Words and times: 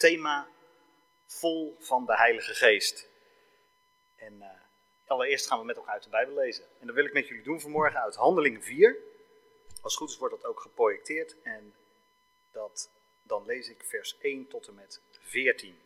thema 0.00 0.48
vol 1.26 1.76
van 1.78 2.06
de 2.06 2.16
Heilige 2.16 2.54
Geest. 2.54 3.08
En 4.16 4.34
uh, 4.34 4.46
allereerst 5.06 5.46
gaan 5.46 5.58
we 5.58 5.64
met 5.64 5.76
elkaar 5.76 5.92
uit 5.92 6.02
de 6.02 6.10
Bijbel 6.10 6.34
lezen. 6.34 6.64
En 6.80 6.86
dat 6.86 6.94
wil 6.94 7.04
ik 7.04 7.12
met 7.12 7.28
jullie 7.28 7.42
doen 7.42 7.60
vanmorgen 7.60 8.00
uit 8.00 8.14
Handelingen 8.14 8.62
4. 8.62 8.96
Als 9.82 9.92
het 9.92 10.02
goed 10.02 10.10
is 10.10 10.18
wordt 10.18 10.34
dat 10.34 10.44
ook 10.44 10.60
geprojecteerd 10.60 11.36
en 11.42 11.74
dat, 12.52 12.90
dan 13.22 13.44
lees 13.46 13.68
ik 13.68 13.84
vers 13.84 14.18
1 14.18 14.48
tot 14.48 14.66
en 14.66 14.74
met 14.74 15.00
14. 15.20 15.80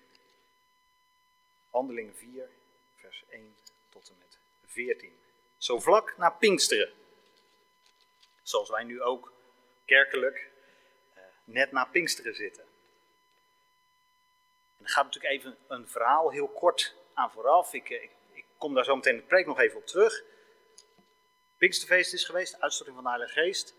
Handelingen 1.70 2.16
4, 2.16 2.48
vers 2.96 3.24
1 3.28 3.56
tot 3.88 4.08
en 4.08 4.14
met 4.18 4.38
14. 4.66 5.12
Zo 5.56 5.80
vlak 5.80 6.16
na 6.16 6.30
Pinksteren. 6.30 6.92
Zoals 8.42 8.70
wij 8.70 8.84
nu 8.84 9.02
ook 9.02 9.32
kerkelijk 9.84 10.50
uh, 11.16 11.22
net 11.44 11.72
na 11.72 11.84
Pinksteren 11.84 12.34
zitten. 12.34 12.64
Er 14.84 14.90
gaat 14.90 15.04
natuurlijk 15.04 15.34
even 15.34 15.56
een 15.68 15.88
verhaal 15.88 16.30
heel 16.30 16.48
kort 16.48 16.94
aan 17.14 17.30
vooraf. 17.30 17.72
Ik, 17.72 17.88
ik, 17.88 18.10
ik 18.32 18.44
kom 18.58 18.74
daar 18.74 18.84
zo 18.84 18.96
meteen 18.96 19.14
in 19.14 19.20
de 19.20 19.26
preek 19.26 19.46
nog 19.46 19.60
even 19.60 19.78
op 19.78 19.86
terug. 19.86 20.22
Pinksterfeest 21.56 22.12
is 22.12 22.24
geweest, 22.24 22.60
uitstorting 22.60 22.96
van 22.96 23.04
de 23.04 23.10
Heilige 23.10 23.40
Geest. 23.40 23.74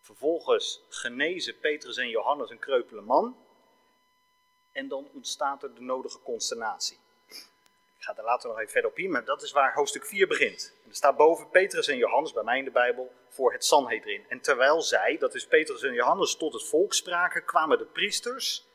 Vervolgens 0.00 0.82
genezen 0.88 1.58
Petrus 1.58 1.96
en 1.96 2.08
Johannes 2.08 2.50
een 2.50 2.58
kreupele 2.58 3.00
man. 3.00 3.36
En 4.72 4.88
dan 4.88 5.08
ontstaat 5.12 5.62
er 5.62 5.74
de 5.74 5.80
nodige 5.80 6.20
consternatie. 6.20 6.98
Ik 7.98 8.10
ga 8.10 8.16
er 8.16 8.24
later 8.24 8.48
nog 8.48 8.58
even 8.58 8.72
verder 8.72 8.90
op 8.90 8.98
in, 8.98 9.10
maar 9.10 9.24
dat 9.24 9.42
is 9.42 9.52
waar 9.52 9.74
hoofdstuk 9.74 10.06
4 10.06 10.26
begint. 10.26 10.74
Er 10.88 10.94
staat 10.94 11.16
boven 11.16 11.50
Petrus 11.50 11.88
en 11.88 11.96
Johannes, 11.96 12.32
bij 12.32 12.42
mij 12.42 12.58
in 12.58 12.64
de 12.64 12.70
Bijbel, 12.70 13.12
voor 13.28 13.52
het 13.52 13.64
Sanhedrin. 13.64 14.24
En 14.28 14.40
terwijl 14.40 14.82
zij, 14.82 15.16
dat 15.18 15.34
is 15.34 15.46
Petrus 15.46 15.82
en 15.82 15.92
Johannes, 15.92 16.36
tot 16.36 16.52
het 16.52 16.64
volk 16.64 16.94
spraken, 16.94 17.44
kwamen 17.44 17.78
de 17.78 17.84
priesters, 17.84 18.66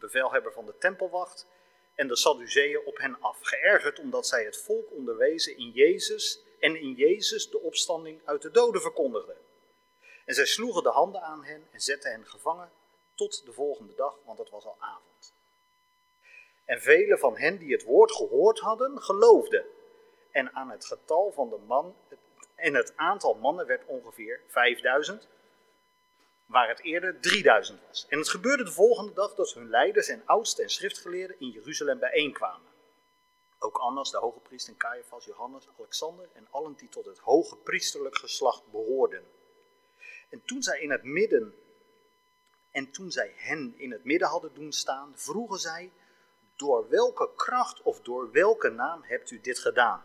de 0.00 0.06
bevelhebber 0.06 0.52
van 0.52 0.66
de 0.66 0.78
tempelwacht, 0.78 1.46
en 1.94 2.08
de 2.08 2.16
Sadduceeën 2.16 2.80
op 2.84 2.98
hen 2.98 3.20
af, 3.20 3.38
geërgerd 3.40 3.98
omdat 3.98 4.26
zij 4.26 4.44
het 4.44 4.56
volk 4.56 4.90
onderwezen 4.90 5.56
in 5.56 5.70
Jezus 5.70 6.40
en 6.60 6.80
in 6.80 6.92
Jezus 6.92 7.50
de 7.50 7.60
opstanding 7.60 8.20
uit 8.24 8.42
de 8.42 8.50
doden 8.50 8.80
verkondigden. 8.80 9.36
En 10.24 10.34
zij 10.34 10.44
sloegen 10.46 10.82
de 10.82 10.88
handen 10.88 11.22
aan 11.22 11.44
hen 11.44 11.68
en 11.70 11.80
zetten 11.80 12.10
hen 12.10 12.26
gevangen 12.26 12.70
tot 13.14 13.44
de 13.44 13.52
volgende 13.52 13.94
dag, 13.94 14.18
want 14.24 14.38
het 14.38 14.50
was 14.50 14.64
al 14.64 14.76
avond. 14.78 15.34
En 16.64 16.80
velen 16.80 17.18
van 17.18 17.36
hen 17.36 17.58
die 17.58 17.72
het 17.72 17.82
woord 17.82 18.12
gehoord 18.12 18.58
hadden, 18.58 19.02
geloofden. 19.02 19.64
En 20.30 20.52
aan 20.54 20.70
het 20.70 20.84
getal 20.84 21.32
van 21.32 21.48
de 21.48 21.58
man, 21.66 21.96
en 22.54 22.74
het 22.74 22.92
aantal 22.96 23.34
mannen 23.34 23.66
werd 23.66 23.84
ongeveer 23.86 24.40
5000, 24.46 25.28
waar 26.46 26.68
het 26.68 26.82
eerder 26.82 27.20
3000 27.20 27.80
was. 27.86 28.06
En 28.08 28.18
het 28.18 28.28
gebeurde 28.28 28.64
de 28.64 28.72
volgende 28.72 29.12
dag 29.12 29.34
dat 29.34 29.52
hun 29.52 29.70
leiders 29.70 30.08
en 30.08 30.22
oudsten 30.26 30.64
en 30.64 30.70
schriftgeleerden 30.70 31.40
in 31.40 31.50
Jeruzalem 31.50 31.98
bijeenkwamen. 31.98 32.74
Ook 33.58 33.76
Annas, 33.76 34.10
de 34.10 34.18
hoge 34.18 34.38
priester, 34.40 34.72
en 34.72 34.78
Caiaphas, 34.78 35.24
Johannes, 35.24 35.68
Alexander 35.78 36.28
en 36.32 36.46
allen 36.50 36.74
die 36.74 36.88
tot 36.88 37.04
het 37.04 37.18
hoge 37.18 37.56
priesterlijk 37.56 38.18
geslacht 38.18 38.70
behoorden. 38.70 39.24
En 40.30 40.42
toen 40.44 40.62
zij 40.62 40.80
in 40.80 40.90
het 40.90 41.02
midden 41.02 41.54
en 42.70 42.90
toen 42.90 43.10
zij 43.10 43.32
hen 43.36 43.74
in 43.76 43.92
het 43.92 44.04
midden 44.04 44.28
hadden 44.28 44.54
doen 44.54 44.72
staan, 44.72 45.12
vroegen 45.16 45.58
zij: 45.58 45.92
Door 46.56 46.88
welke 46.88 47.30
kracht 47.36 47.82
of 47.82 48.00
door 48.00 48.30
welke 48.30 48.68
naam 48.68 49.02
hebt 49.02 49.30
u 49.30 49.40
dit 49.40 49.58
gedaan? 49.58 50.04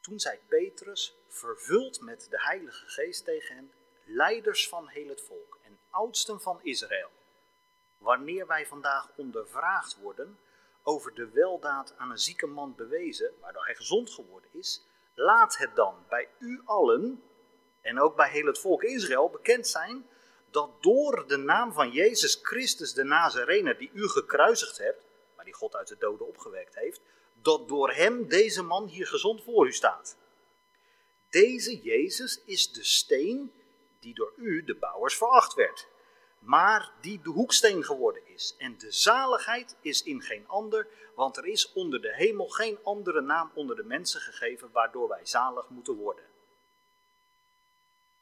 Toen 0.00 0.20
zei 0.20 0.38
Petrus, 0.48 1.16
vervuld 1.28 2.00
met 2.00 2.26
de 2.30 2.40
Heilige 2.40 2.86
Geest 2.86 3.24
tegen 3.24 3.54
hen: 3.54 3.72
Leiders 4.04 4.68
van 4.68 4.88
heel 4.88 5.08
het 5.08 5.20
volk 5.20 5.58
en 5.62 5.78
oudsten 5.90 6.40
van 6.40 6.60
Israël, 6.62 7.10
wanneer 7.98 8.46
wij 8.46 8.66
vandaag 8.66 9.10
ondervraagd 9.16 9.96
worden 9.96 10.38
over 10.82 11.14
de 11.14 11.28
weldaad 11.28 11.94
aan 11.96 12.10
een 12.10 12.18
zieke 12.18 12.46
man 12.46 12.74
bewezen, 12.74 13.34
waardoor 13.40 13.64
hij 13.64 13.74
gezond 13.74 14.10
geworden 14.10 14.50
is, 14.52 14.86
laat 15.14 15.56
het 15.56 15.76
dan 15.76 16.04
bij 16.08 16.28
u 16.38 16.60
allen 16.64 17.22
en 17.80 18.00
ook 18.00 18.16
bij 18.16 18.30
heel 18.30 18.46
het 18.46 18.58
volk 18.58 18.82
Israël 18.82 19.30
bekend 19.30 19.66
zijn 19.68 20.06
dat 20.50 20.82
door 20.82 21.24
de 21.26 21.36
naam 21.36 21.72
van 21.72 21.90
Jezus 21.90 22.38
Christus 22.42 22.92
de 22.92 23.04
Nazarener 23.04 23.78
die 23.78 23.90
u 23.92 24.08
gekruisigd 24.08 24.78
hebt, 24.78 25.04
maar 25.36 25.44
die 25.44 25.54
God 25.54 25.76
uit 25.76 25.88
de 25.88 25.98
doden 25.98 26.26
opgewekt 26.26 26.74
heeft, 26.74 27.00
dat 27.42 27.68
door 27.68 27.92
hem 27.92 28.28
deze 28.28 28.62
man 28.62 28.86
hier 28.86 29.06
gezond 29.06 29.42
voor 29.42 29.66
u 29.66 29.72
staat. 29.72 30.16
Deze 31.30 31.80
Jezus 31.82 32.42
is 32.44 32.72
de 32.72 32.84
steen 32.84 33.52
die 34.04 34.14
door 34.14 34.32
u, 34.36 34.64
de 34.64 34.74
bouwers, 34.74 35.16
veracht 35.16 35.54
werd, 35.54 35.88
maar 36.38 36.92
die 37.00 37.20
de 37.22 37.30
hoeksteen 37.30 37.84
geworden 37.84 38.26
is. 38.26 38.54
En 38.58 38.78
de 38.78 38.92
zaligheid 38.92 39.76
is 39.80 40.02
in 40.02 40.22
geen 40.22 40.48
ander, 40.48 40.86
want 41.14 41.36
er 41.36 41.46
is 41.46 41.72
onder 41.72 42.00
de 42.00 42.14
hemel 42.14 42.48
geen 42.48 42.78
andere 42.82 43.20
naam 43.20 43.50
onder 43.54 43.76
de 43.76 43.84
mensen 43.84 44.20
gegeven 44.20 44.70
waardoor 44.72 45.08
wij 45.08 45.26
zalig 45.26 45.68
moeten 45.68 45.94
worden. 45.94 46.24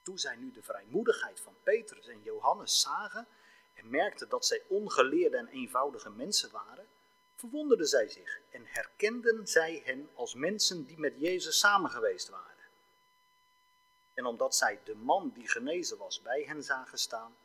Toen 0.03 0.19
zij 0.19 0.37
nu 0.37 0.53
de 0.53 0.63
vrijmoedigheid 0.63 1.41
van 1.41 1.55
Petrus 1.63 2.07
en 2.07 2.23
Johannes 2.23 2.81
zagen 2.81 3.27
en 3.75 3.91
merkten 3.91 4.29
dat 4.29 4.47
zij 4.47 4.63
ongeleerde 4.69 5.37
en 5.37 5.49
eenvoudige 5.49 6.11
mensen 6.11 6.51
waren, 6.51 6.87
verwonderden 7.37 7.87
zij 7.87 8.09
zich 8.09 8.41
en 8.51 8.63
herkenden 8.67 9.47
zij 9.47 9.83
hen 9.85 10.09
als 10.15 10.35
mensen 10.35 10.85
die 10.85 10.99
met 10.99 11.15
Jezus 11.17 11.59
samen 11.59 11.91
geweest 11.91 12.29
waren. 12.29 12.52
En 14.15 14.27
omdat 14.27 14.57
zij 14.57 14.81
de 14.85 14.95
man 14.95 15.31
die 15.35 15.49
genezen 15.49 15.99
was 15.99 16.23
bij 16.23 16.43
hen 16.47 16.63
zagen 16.63 16.99
staan, 16.99 17.37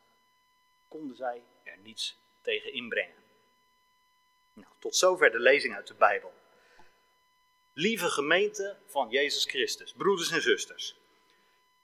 konden 0.88 1.16
zij 1.16 1.44
er 1.64 1.78
niets 1.78 2.18
tegen 2.42 2.74
inbrengen. 2.74 3.24
Nou, 4.54 4.68
tot 4.80 4.96
zover 4.96 5.32
de 5.32 5.40
lezing 5.40 5.76
uit 5.76 5.88
de 5.88 5.94
Bijbel. 5.94 6.34
Lieve 7.74 8.10
gemeente 8.10 8.78
van 8.86 9.10
Jezus 9.10 9.46
Christus, 9.46 9.94
broeders 9.94 10.32
en 10.32 10.42
zusters. 10.42 10.96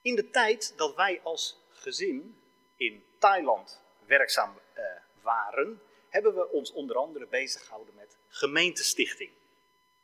In 0.02 0.16
de 0.16 0.30
tijd 0.30 0.74
dat 0.78 0.96
wij 0.96 1.20
als 1.24 1.60
gezin 1.70 2.42
in 2.76 3.06
Thailand 3.20 3.82
werkzaam 4.06 4.60
uh, 4.78 4.84
waren, 5.22 5.82
hebben 6.10 6.36
we 6.36 6.50
ons 6.50 6.72
onder 6.72 6.96
andere 6.96 7.28
bezig 7.28 7.64
gehouden 7.64 7.96
met 7.96 8.18
gemeentestichting, 8.28 9.32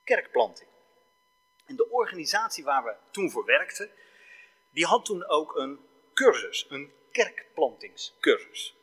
kerkplanting. 0.03 0.69
En 1.65 1.75
de 1.75 1.89
organisatie 1.89 2.63
waar 2.63 2.83
we 2.83 2.95
toen 3.11 3.31
voor 3.31 3.45
werkten, 3.45 3.89
die 4.71 4.85
had 4.85 5.05
toen 5.05 5.27
ook 5.27 5.55
een 5.55 5.79
cursus, 6.13 6.65
een 6.69 6.91
kerkplantingscursus. 7.11 8.75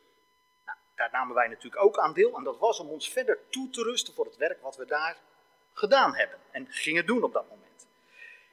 Nou, 0.65 0.77
daar 0.95 1.09
namen 1.11 1.35
wij 1.35 1.47
natuurlijk 1.47 1.83
ook 1.83 1.97
aan 1.97 2.13
deel 2.13 2.37
en 2.37 2.43
dat 2.43 2.57
was 2.57 2.79
om 2.79 2.89
ons 2.89 3.09
verder 3.09 3.39
toe 3.49 3.69
te 3.69 3.83
rusten 3.83 4.13
voor 4.13 4.25
het 4.25 4.37
werk 4.37 4.61
wat 4.61 4.75
we 4.75 4.85
daar 4.85 5.17
gedaan 5.73 6.15
hebben 6.15 6.39
en 6.51 6.67
gingen 6.69 7.05
doen 7.05 7.23
op 7.23 7.33
dat 7.33 7.49
moment. 7.49 7.87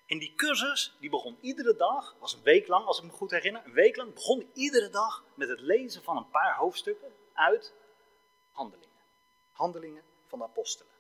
En 0.07 0.19
die 0.19 0.35
cursus, 0.35 0.97
die 1.01 1.11
begon 1.11 1.39
iedere 1.41 1.77
dag, 1.77 2.17
was 2.19 2.33
een 2.33 2.43
week 2.43 2.69
lang 2.69 2.87
als 2.87 2.99
ik 2.99 3.05
me 3.05 3.11
goed 3.11 3.31
herinner, 3.31 3.63
een 3.65 3.73
week 3.73 3.97
lang 3.97 4.15
begon 4.15 4.51
iedere 4.55 4.91
dag 4.91 5.25
met 5.35 5.49
het 5.49 5.61
lezen 5.61 6.03
van 6.03 6.17
een 6.17 6.31
paar 6.31 6.57
hoofdstukken 6.57 7.13
uit 7.33 7.73
Handelingen. 8.53 8.89
Handelingen 9.53 10.03
van 10.27 10.39
de 10.39 10.45
apostelen. 10.45 10.93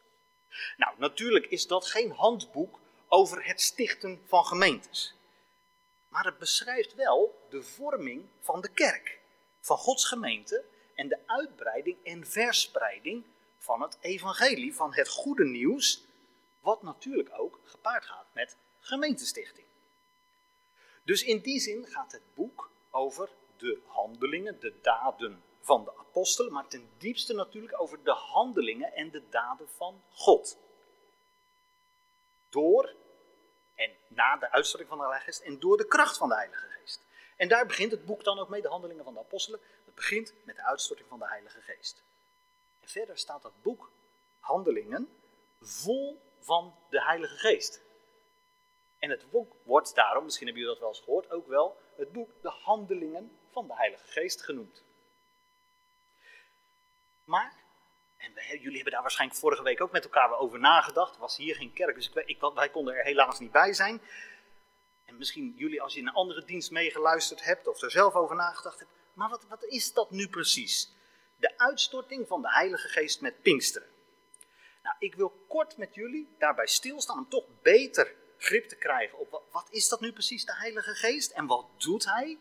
Nou, 0.76 0.94
natuurlijk 0.98 1.46
is 1.46 1.66
dat 1.66 1.86
geen 1.86 2.10
handboek 2.10 2.78
over 3.08 3.46
het 3.46 3.60
stichten 3.60 4.22
van 4.26 4.44
gemeentes. 4.44 5.14
Maar 6.14 6.24
het 6.24 6.38
beschrijft 6.38 6.94
wel 6.94 7.46
de 7.50 7.62
vorming 7.62 8.24
van 8.40 8.60
de 8.60 8.68
kerk, 8.68 9.20
van 9.60 9.76
Gods 9.76 10.04
gemeente 10.04 10.64
en 10.94 11.08
de 11.08 11.18
uitbreiding 11.26 11.96
en 12.04 12.26
verspreiding 12.26 13.24
van 13.58 13.82
het 13.82 13.98
evangelie, 14.00 14.74
van 14.74 14.94
het 14.94 15.08
goede 15.08 15.44
nieuws, 15.44 16.04
wat 16.60 16.82
natuurlijk 16.82 17.30
ook 17.38 17.60
gepaard 17.64 18.04
gaat 18.04 18.26
met 18.32 18.56
gemeentestichting. 18.80 19.66
Dus 21.04 21.22
in 21.22 21.40
die 21.40 21.60
zin 21.60 21.86
gaat 21.86 22.12
het 22.12 22.34
boek 22.34 22.70
over 22.90 23.28
de 23.56 23.80
handelingen, 23.86 24.60
de 24.60 24.74
daden 24.82 25.42
van 25.60 25.84
de 25.84 25.98
apostelen, 25.98 26.52
maar 26.52 26.68
ten 26.68 26.90
diepste 26.98 27.34
natuurlijk 27.34 27.80
over 27.80 28.04
de 28.04 28.12
handelingen 28.12 28.92
en 28.92 29.10
de 29.10 29.22
daden 29.30 29.68
van 29.68 30.02
God. 30.10 30.58
Door 32.48 32.94
en 33.74 33.90
na 34.08 34.36
de 34.36 34.50
uitstorting 34.50 34.88
van 34.88 34.98
de 34.98 35.04
Heilige 35.04 35.30
Geest 35.30 35.42
en 35.42 35.60
door 35.60 35.76
de 35.76 35.86
kracht 35.86 36.16
van 36.16 36.28
de 36.28 36.34
Heilige 36.34 36.66
Geest. 36.66 37.00
En 37.36 37.48
daar 37.48 37.66
begint 37.66 37.90
het 37.90 38.04
boek 38.04 38.24
dan 38.24 38.38
ook 38.38 38.48
mee, 38.48 38.62
de 38.62 38.68
handelingen 38.68 39.04
van 39.04 39.14
de 39.14 39.20
apostelen. 39.20 39.60
Het 39.84 39.94
begint 39.94 40.32
met 40.44 40.56
de 40.56 40.62
uitstorting 40.62 41.08
van 41.08 41.18
de 41.18 41.28
Heilige 41.28 41.60
Geest. 41.60 42.02
En 42.80 42.88
verder 42.88 43.18
staat 43.18 43.42
dat 43.42 43.62
boek, 43.62 43.90
Handelingen, 44.40 45.08
vol 45.60 46.20
van 46.40 46.74
de 46.88 47.02
Heilige 47.02 47.36
Geest. 47.36 47.80
En 48.98 49.10
het 49.10 49.30
boek 49.30 49.52
wordt 49.62 49.94
daarom, 49.94 50.24
misschien 50.24 50.46
hebben 50.46 50.64
jullie 50.64 50.78
dat 50.78 50.88
wel 50.88 50.96
eens 50.96 51.04
gehoord, 51.04 51.30
ook 51.30 51.48
wel 51.48 51.80
het 51.96 52.12
boek 52.12 52.30
De 52.42 52.48
Handelingen 52.48 53.38
van 53.50 53.66
de 53.66 53.74
Heilige 53.74 54.06
Geest 54.06 54.42
genoemd. 54.42 54.82
Maar, 57.24 57.54
en 58.24 58.34
wij, 58.34 58.58
jullie 58.58 58.74
hebben 58.74 58.92
daar 58.92 59.02
waarschijnlijk 59.02 59.40
vorige 59.40 59.62
week 59.62 59.80
ook 59.80 59.92
met 59.92 60.04
elkaar 60.04 60.38
over 60.38 60.58
nagedacht, 60.58 61.16
was 61.16 61.36
hier 61.36 61.54
geen 61.54 61.72
kerk, 61.72 61.94
dus 61.94 62.10
ik, 62.10 62.26
ik, 62.26 62.40
wij 62.54 62.68
konden 62.68 62.94
er 62.94 63.04
helaas 63.04 63.38
niet 63.38 63.52
bij 63.52 63.72
zijn. 63.72 64.00
En 65.04 65.16
misschien 65.16 65.54
jullie 65.56 65.82
als 65.82 65.94
je 65.94 66.00
in 66.00 66.06
een 66.06 66.14
andere 66.14 66.44
dienst 66.44 66.70
meegeluisterd 66.70 67.44
hebt 67.44 67.66
of 67.66 67.82
er 67.82 67.90
zelf 67.90 68.14
over 68.14 68.36
nagedacht 68.36 68.78
hebt, 68.78 68.90
maar 69.12 69.28
wat, 69.28 69.46
wat 69.48 69.64
is 69.64 69.92
dat 69.92 70.10
nu 70.10 70.28
precies? 70.28 70.92
De 71.36 71.58
uitstorting 71.58 72.28
van 72.28 72.42
de 72.42 72.52
Heilige 72.52 72.88
Geest 72.88 73.20
met 73.20 73.42
Pinksteren. 73.42 73.88
Nou, 74.82 74.96
ik 74.98 75.14
wil 75.14 75.44
kort 75.48 75.76
met 75.76 75.94
jullie 75.94 76.28
daarbij 76.38 76.66
stilstaan 76.66 77.18
om 77.18 77.28
toch 77.28 77.44
beter 77.62 78.14
grip 78.38 78.68
te 78.68 78.76
krijgen 78.76 79.18
op 79.18 79.30
wat, 79.30 79.42
wat 79.50 79.68
is 79.70 79.88
dat 79.88 80.00
nu 80.00 80.12
precies, 80.12 80.44
de 80.44 80.56
Heilige 80.56 80.94
Geest 80.94 81.30
en 81.30 81.46
wat 81.46 81.66
doet 81.78 82.04
Hij? 82.04 82.38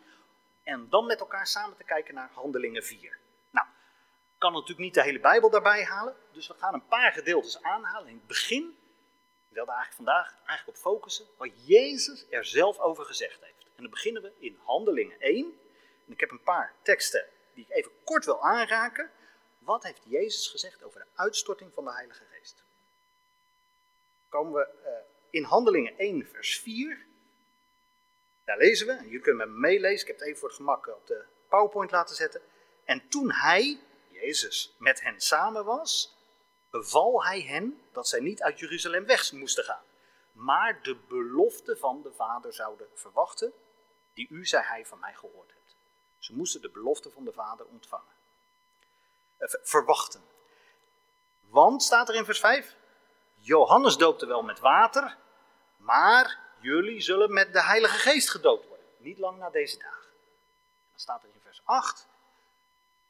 En 0.64 0.90
dan 0.90 1.06
met 1.06 1.20
elkaar 1.20 1.48
samen 1.48 1.78
te 1.78 1.84
kijken 1.84 2.14
naar 2.14 2.30
Handelingen 2.34 2.84
4. 2.84 3.22
Kan 4.44 4.54
natuurlijk 4.54 4.80
niet 4.80 4.94
de 4.94 5.04
hele 5.04 5.20
Bijbel 5.20 5.50
daarbij 5.50 5.84
halen, 5.84 6.16
dus 6.32 6.48
we 6.48 6.54
gaan 6.54 6.74
een 6.74 6.88
paar 6.88 7.12
gedeeltes 7.12 7.62
aanhalen. 7.62 8.08
In 8.08 8.16
het 8.16 8.28
begin, 8.28 8.78
ik 9.50 9.56
wilde 9.56 9.72
eigenlijk 9.72 9.96
vandaag 9.96 10.36
eigenlijk 10.46 10.68
op 10.68 10.84
focussen, 10.84 11.26
wat 11.38 11.50
Jezus 11.66 12.26
er 12.30 12.46
zelf 12.46 12.80
over 12.80 13.06
gezegd 13.06 13.42
heeft. 13.42 13.66
En 13.76 13.82
dan 13.82 13.90
beginnen 13.90 14.22
we 14.22 14.32
in 14.40 14.60
Handelingen 14.64 15.20
1. 15.20 15.60
En 16.08 16.14
ik 16.14 16.20
heb 16.20 16.32
een 16.32 16.44
paar 16.44 16.74
teksten 16.82 17.26
die 17.54 17.66
ik 17.68 17.76
even 17.76 17.92
kort 18.04 18.26
wil 18.26 18.44
aanraken. 18.44 19.12
Wat 19.60 19.84
heeft 19.84 20.02
Jezus 20.06 20.48
gezegd 20.48 20.84
over 20.84 21.00
de 21.00 21.22
uitstorting 21.22 21.74
van 21.74 21.84
de 21.84 21.94
Heilige 21.94 22.24
Geest? 22.32 22.64
Komen 24.30 24.54
we 24.54 24.68
uh, 24.86 24.92
in 25.30 25.44
Handelingen 25.44 25.98
1, 25.98 26.28
vers 26.28 26.60
4. 26.60 27.06
Daar 28.46 28.58
lezen 28.58 28.88
we, 28.88 28.94
en 28.94 29.06
jullie 29.06 29.20
kunnen 29.20 29.48
me 29.48 29.60
meelezen, 29.60 30.02
ik 30.02 30.08
heb 30.08 30.18
het 30.18 30.28
even 30.28 30.40
voor 30.40 30.48
het 30.48 30.58
gemak 30.58 30.88
op 30.88 31.08
de 31.08 31.24
PowerPoint 31.48 31.92
laten 31.92 32.16
zetten. 32.16 32.42
En 32.86 33.08
toen 33.10 33.32
hij, 33.32 33.80
Jezus, 34.14 34.76
met 34.78 35.02
hen 35.02 35.22
samen 35.22 35.66
was, 35.66 36.18
beval 36.70 37.24
hij 37.24 37.42
hen 37.42 37.82
dat 37.92 38.08
zij 38.08 38.20
niet 38.20 38.42
uit 38.42 38.60
Jeruzalem 38.60 39.06
weg 39.06 39.32
moesten 39.32 39.64
gaan, 39.64 39.84
maar 40.32 40.80
de 40.82 40.96
belofte 40.96 41.78
van 41.78 42.02
de 42.02 42.14
Vader 42.14 42.54
zouden 42.54 42.88
verwachten, 42.94 43.54
die 44.14 44.28
u, 44.30 44.46
zei 44.46 44.64
hij, 44.64 44.86
van 44.86 45.00
mij 45.00 45.14
gehoord 45.14 45.50
hebt. 45.52 45.76
Ze 46.18 46.34
moesten 46.34 46.62
de 46.62 46.70
belofte 46.70 47.12
van 47.12 47.26
de 47.26 47.34
Vader 47.34 47.66
ontvangen. 47.66 48.14
Eh, 49.38 49.48
verwachten. 49.62 50.24
Want, 51.40 51.84
staat 51.84 52.10
er 52.10 52.16
in 52.16 52.26
vers 52.26 52.40
5, 52.40 52.76
Johannes 53.36 53.98
doopte 53.98 54.26
wel 54.26 54.44
met 54.44 54.60
water, 54.60 55.18
maar 55.78 56.40
jullie 56.60 57.02
zullen 57.02 57.34
met 57.34 57.54
de 57.54 57.64
Heilige 57.64 57.98
Geest 57.98 58.30
gedoopt 58.30 58.68
worden. 58.68 58.86
Niet 58.98 59.18
lang 59.18 59.38
na 59.38 59.50
deze 59.50 59.78
dagen. 59.78 60.08
Dan 60.92 61.00
staat 61.00 61.24
er 61.24 61.30
in 61.34 61.42
vers 61.44 61.62
8. 61.64 62.08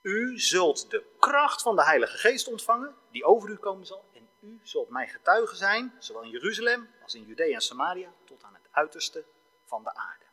U 0.03 0.39
zult 0.39 0.89
de 0.91 1.03
kracht 1.19 1.61
van 1.61 1.75
de 1.75 1.83
Heilige 1.83 2.17
Geest 2.17 2.47
ontvangen, 2.47 2.95
die 3.11 3.23
over 3.23 3.49
u 3.49 3.55
komen 3.55 3.85
zal. 3.85 4.05
En 4.13 4.29
u 4.39 4.59
zult 4.63 4.89
mijn 4.89 5.07
getuige 5.07 5.55
zijn, 5.55 5.95
zowel 5.99 6.23
in 6.23 6.29
Jeruzalem 6.29 6.89
als 7.03 7.15
in 7.15 7.25
Judea 7.25 7.53
en 7.53 7.61
Samaria, 7.61 8.13
tot 8.25 8.43
aan 8.43 8.53
het 8.53 8.67
uiterste 8.71 9.23
van 9.65 9.83
de 9.83 9.95
aarde. 9.95 10.25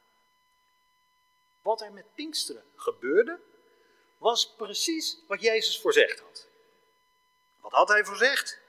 Wat 1.63 1.81
er 1.81 1.93
met 1.93 2.15
Pinksteren 2.15 2.65
gebeurde, 2.77 3.39
was 4.19 4.55
precies 4.55 5.19
wat 5.27 5.41
Jezus 5.41 5.81
voorzegd 5.81 6.21
had. 6.21 6.47
Wat 7.61 7.73
had 7.73 7.89
hij 7.89 8.05
voorzegd? 8.05 8.61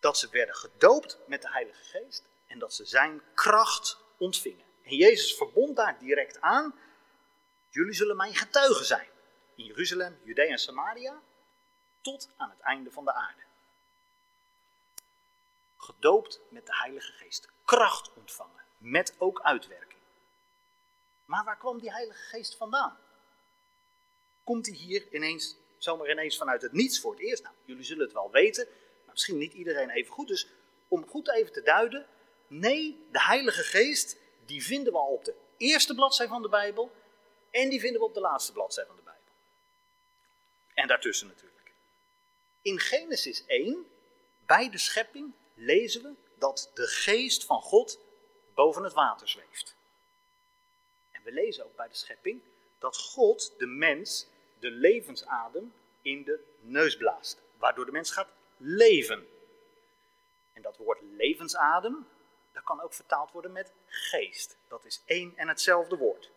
Dat 0.00 0.18
ze 0.18 0.28
werden 0.30 0.54
gedoopt 0.54 1.18
met 1.26 1.42
de 1.42 1.50
Heilige 1.50 1.82
Geest 1.84 2.24
en 2.46 2.58
dat 2.58 2.74
ze 2.74 2.84
zijn 2.84 3.22
kracht 3.34 3.96
ontvingen. 4.16 4.64
En 4.82 4.96
Jezus 4.96 5.34
verbond 5.34 5.76
daar 5.76 5.98
direct 5.98 6.40
aan: 6.40 6.78
jullie 7.70 7.94
zullen 7.94 8.16
mijn 8.16 8.34
getuigen 8.34 8.84
zijn 8.84 9.10
in 9.54 9.64
Jeruzalem, 9.64 10.18
Judea 10.22 10.50
en 10.50 10.58
Samaria 10.58 11.20
tot 12.00 12.28
aan 12.36 12.50
het 12.50 12.60
einde 12.60 12.90
van 12.90 13.04
de 13.04 13.12
aarde. 13.12 13.40
Gedoopt 15.76 16.40
met 16.48 16.66
de 16.66 16.76
Heilige 16.76 17.12
Geest, 17.12 17.48
kracht 17.64 18.10
ontvangen, 18.14 18.62
met 18.78 19.14
ook 19.18 19.40
uitwerking. 19.40 20.00
Maar 21.24 21.44
waar 21.44 21.58
kwam 21.58 21.78
die 21.78 21.92
Heilige 21.92 22.22
Geest 22.22 22.56
vandaan? 22.56 22.98
Komt 24.44 24.66
hij 24.66 24.76
hier 24.76 25.12
ineens, 25.12 25.56
zomaar 25.78 26.10
ineens 26.10 26.36
vanuit 26.36 26.62
het 26.62 26.72
niets 26.72 27.00
voor 27.00 27.10
het 27.10 27.20
eerst? 27.20 27.42
Nou, 27.42 27.54
jullie 27.64 27.84
zullen 27.84 28.04
het 28.04 28.12
wel 28.12 28.30
weten, 28.30 28.66
maar 29.04 29.12
misschien 29.12 29.38
niet 29.38 29.52
iedereen 29.52 29.90
even 29.90 30.12
goed. 30.12 30.28
Dus 30.28 30.46
om 30.88 31.08
goed 31.08 31.30
even 31.30 31.52
te 31.52 31.62
duiden, 31.62 32.06
Nee, 32.52 33.06
de 33.10 33.22
Heilige 33.22 33.62
Geest, 33.62 34.16
die 34.44 34.64
vinden 34.64 34.92
we 34.92 34.98
al 34.98 35.12
op 35.12 35.24
de 35.24 35.34
eerste 35.56 35.94
bladzij 35.94 36.26
van 36.28 36.42
de 36.42 36.48
Bijbel 36.48 36.90
en 37.50 37.68
die 37.68 37.80
vinden 37.80 38.00
we 38.00 38.06
op 38.06 38.14
de 38.14 38.20
laatste 38.20 38.52
bladzij 38.52 38.84
van 38.86 38.96
de 38.96 39.01
Bijbel. 39.01 39.01
En 40.74 40.86
daartussen 40.86 41.26
natuurlijk. 41.26 41.72
In 42.62 42.78
Genesis 42.78 43.46
1, 43.46 43.86
bij 44.46 44.70
de 44.70 44.78
schepping, 44.78 45.32
lezen 45.54 46.02
we 46.02 46.14
dat 46.38 46.70
de 46.74 46.86
geest 46.86 47.44
van 47.44 47.60
God 47.60 47.98
boven 48.54 48.84
het 48.84 48.92
water 48.92 49.28
zweeft. 49.28 49.74
En 51.10 51.22
we 51.22 51.32
lezen 51.32 51.64
ook 51.64 51.76
bij 51.76 51.88
de 51.88 51.94
schepping 51.94 52.40
dat 52.78 52.96
God 52.96 53.54
de 53.58 53.66
mens 53.66 54.26
de 54.58 54.70
levensadem 54.70 55.72
in 56.02 56.24
de 56.24 56.44
neus 56.60 56.96
blaast, 56.96 57.42
waardoor 57.56 57.84
de 57.84 57.92
mens 57.92 58.10
gaat 58.10 58.28
leven. 58.56 59.26
En 60.52 60.62
dat 60.62 60.76
woord 60.76 60.98
levensadem, 61.16 62.06
dat 62.52 62.62
kan 62.62 62.80
ook 62.80 62.94
vertaald 62.94 63.30
worden 63.30 63.52
met 63.52 63.72
geest. 63.86 64.56
Dat 64.68 64.84
is 64.84 65.02
één 65.04 65.36
en 65.36 65.48
hetzelfde 65.48 65.96
woord. 65.96 66.30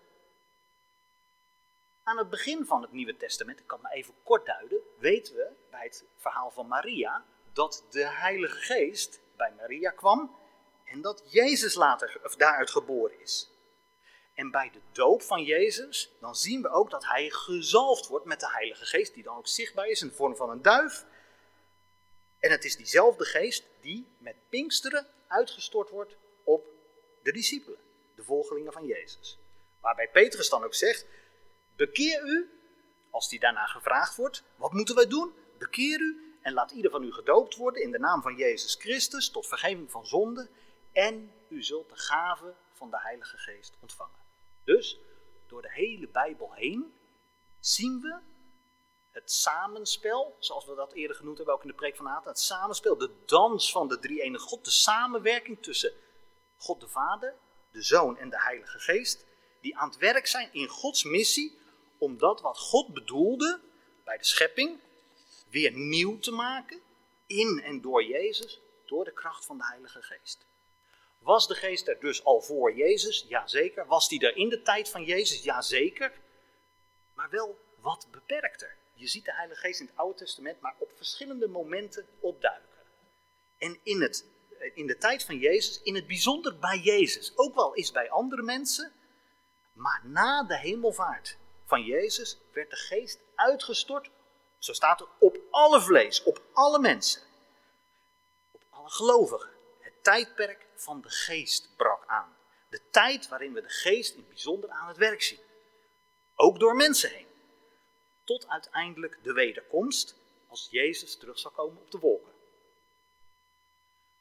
Aan 2.07 2.18
het 2.18 2.30
begin 2.30 2.66
van 2.66 2.81
het 2.81 2.92
Nieuwe 2.92 3.18
Testament, 3.18 3.60
ik 3.60 3.68
kan 3.68 3.81
maar 3.81 3.92
even 3.92 4.13
kort 4.24 4.46
duiden, 4.46 4.81
weten 4.98 5.36
we 5.36 5.52
bij 5.69 5.84
het 5.84 6.06
verhaal 6.18 6.52
van 6.52 6.68
Maria 6.68 7.25
dat 7.54 7.86
de 7.90 8.07
Heilige 8.07 8.60
Geest 8.60 9.19
bij 9.36 9.54
Maria 9.57 9.90
kwam 9.90 10.36
en 10.84 11.02
dat 11.02 11.24
Jezus 11.25 11.75
later 11.75 12.19
of 12.24 12.36
daaruit 12.36 12.69
geboren 12.69 13.22
is. 13.22 13.50
En 14.34 14.52
bij 14.52 14.69
de 14.74 14.80
doop 14.92 15.22
van 15.22 15.44
Jezus, 15.44 16.12
dan 16.19 16.36
zien 16.36 16.62
we 16.62 16.69
ook 16.69 16.90
dat 16.90 17.06
hij 17.06 17.30
gezalfd 17.30 18.08
wordt 18.08 18.25
met 18.25 18.40
de 18.40 18.51
Heilige 18.51 18.86
Geest, 18.86 19.13
die 19.13 19.24
dan 19.24 19.38
ook 19.38 19.48
zichtbaar 19.48 19.88
is 19.88 20.01
in 20.01 20.08
de 20.08 20.13
vorm 20.13 20.36
van 20.36 20.50
een 20.50 20.62
duif. 20.62 21.06
En 22.40 22.51
het 22.51 22.66
is 22.66 22.75
diezelfde 22.75 23.25
geest 23.25 23.63
die 23.81 24.16
met 24.18 24.36
Pinksteren 24.50 25.08
uitgestort 25.28 25.90
wordt 25.90 26.18
op 26.44 26.68
de 27.24 27.31
discipelen, 27.31 27.80
de 28.16 28.24
volgelingen 28.24 28.74
van 28.74 28.86
Jezus. 28.86 29.40
Waarbij 29.80 30.10
Petrus 30.10 30.50
dan 30.50 30.63
ook 30.63 30.74
zegt: 30.74 31.06
Bekeer 31.75 32.25
u, 32.25 32.50
als 33.10 33.30
die 33.30 33.39
daarna 33.39 33.66
gevraagd 33.66 34.16
wordt, 34.16 34.44
wat 34.56 34.74
moeten 34.74 34.95
wij 34.95 35.07
doen? 35.07 35.33
Bekeer 35.57 36.00
u 36.00 36.38
en 36.42 36.54
laat 36.54 36.72
ieder 36.72 36.92
van 36.92 37.04
u 37.04 37.12
gedoopt 37.12 37.56
worden 37.56 37.81
in 37.81 37.92
de 37.92 38.00
naam 38.00 38.22
van 38.22 38.36
Jezus 38.36 38.75
Christus 38.75 39.30
tot 39.30 39.48
vergeving 39.48 39.92
van 39.92 40.06
zonde. 40.06 40.50
En 40.92 41.31
u 41.50 41.63
zult 41.63 41.89
de 41.89 41.95
gave 41.95 42.54
van 42.74 42.89
de 42.89 43.00
Heilige 43.00 43.38
Geest 43.38 43.77
ontvangen. 43.81 44.19
Dus 44.63 45.00
door 45.48 45.62
de 45.62 45.72
hele 45.72 46.07
Bijbel 46.07 46.54
heen 46.54 46.94
zien 47.60 48.00
we 48.00 48.19
het 49.12 49.31
samenspel, 49.31 50.36
zoals 50.39 50.66
we 50.66 50.75
dat 50.75 50.94
eerder 50.94 51.16
genoemd 51.16 51.38
hebben, 51.38 51.56
ook 51.56 51.62
in 51.62 51.68
de 51.68 51.74
preek 51.74 51.95
van 51.95 52.07
Aten, 52.07 52.30
het 52.30 52.39
samenspel, 52.39 52.98
de 52.98 53.12
dans 53.25 53.72
van 53.72 53.88
de 53.88 54.00
drie 54.00 54.22
ene 54.22 54.39
God, 54.39 54.65
de 54.65 54.72
samenwerking 54.72 55.63
tussen 55.63 55.94
God 56.58 56.79
de 56.79 56.88
Vader, 56.88 57.36
de 57.72 57.82
Zoon 57.82 58.17
en 58.17 58.29
de 58.29 58.41
Heilige 58.41 58.79
Geest, 58.79 59.25
die 59.62 59.77
aan 59.77 59.89
het 59.89 59.98
werk 59.98 60.27
zijn 60.27 60.53
in 60.53 60.67
Gods 60.67 61.03
missie 61.03 61.60
om 62.06 62.18
dat 62.18 62.42
wat 62.42 62.58
God 62.58 62.94
bedoelde 62.94 63.60
bij 64.04 64.18
de 64.18 64.26
schepping 64.26 64.80
weer 65.50 65.72
nieuw 65.72 66.20
te 66.20 66.32
maken 66.32 66.80
in 67.26 67.62
en 67.64 67.82
door 67.82 68.04
Jezus, 68.04 68.62
door 68.86 69.06
de 69.06 69.14
kracht 69.14 69.46
van 69.46 69.58
de 69.58 69.66
Heilige 69.66 70.02
Geest. 70.02 70.46
Was 71.20 71.48
de 71.48 71.56
Geest 71.56 71.88
er 71.88 72.00
dus 72.00 72.24
al 72.24 72.42
voor 72.42 72.76
Jezus? 72.76 73.26
Jazeker. 73.28 73.86
Was 73.86 74.08
die 74.08 74.20
er 74.20 74.36
in 74.36 74.50
de 74.50 74.62
tijd 74.62 74.90
van 74.90 75.04
Jezus? 75.04 75.44
Jazeker. 75.44 76.12
Maar 77.14 77.30
wel 77.30 77.60
wat 77.82 78.08
beperkter. 78.12 78.76
Je 78.94 79.08
ziet 79.08 79.26
de 79.26 79.34
Heilige 79.34 79.60
Geest 79.60 79.80
in 79.80 79.86
het 79.86 79.98
Oude 79.98 80.18
Testament 80.18 80.60
maar 80.60 80.76
op 80.80 80.92
verschillende 80.96 81.48
momenten 81.48 82.06
opduiken. 82.20 82.70
En 83.58 83.80
in, 83.84 84.02
het, 84.02 84.26
in 84.74 84.88
de 84.88 84.98
tijd 84.98 85.24
van 85.24 85.38
Jezus, 85.38 85.82
in 85.82 85.96
het 85.96 86.08
bijzonder 86.08 86.60
bij 86.60 86.80
Jezus, 86.80 87.32
ook 87.36 87.56
wel 87.56 87.74
is 87.74 87.92
bij 87.92 88.10
andere 88.10 88.42
mensen, 88.42 88.92
maar 89.74 90.02
na 90.04 90.44
de 90.44 90.58
hemelvaart 90.58 91.38
van 91.65 91.84
Jezus 91.84 92.38
werd 92.53 92.69
de 92.69 92.75
Geest 92.75 93.19
uitgestort, 93.36 94.10
zo 94.57 94.74
staat 94.74 95.01
er, 95.01 95.07
op 95.19 95.38
alle 95.50 95.81
vlees, 95.81 96.24
op 96.24 96.41
alle 96.53 96.79
mensen, 96.79 97.22
op 98.51 98.62
alle 98.69 98.89
gelovigen. 98.89 99.50
Het 99.79 100.03
tijdperk 100.03 100.65
van 100.75 101.01
de 101.01 101.10
Geest 101.10 101.69
brak 101.75 102.03
aan. 102.07 102.38
De 102.69 102.81
tijd 102.89 103.27
waarin 103.27 103.53
we 103.53 103.62
de 103.62 103.69
Geest 103.69 104.15
in 104.15 104.27
bijzonder 104.27 104.69
aan 104.69 104.88
het 104.88 104.98
werk 104.98 105.22
zien. 105.22 105.39
Ook 106.36 106.60
door 106.60 106.75
mensen 106.75 107.10
heen 107.10 107.27
tot 108.25 108.48
uiteindelijk 108.48 109.19
de 109.24 109.34
wederkomst, 109.34 110.15
als 110.48 110.67
Jezus 110.72 111.17
terug 111.17 111.39
zal 111.39 111.51
komen 111.51 111.81
op 111.81 111.91
de 111.91 112.00
wolken. 112.00 112.34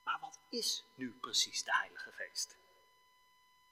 Maar 0.02 0.18
wat 0.20 0.38
is 0.48 0.84
nu 0.94 1.16
precies 1.20 1.64
de 1.64 1.74
Heilige 1.74 2.10
Geest? 2.12 2.56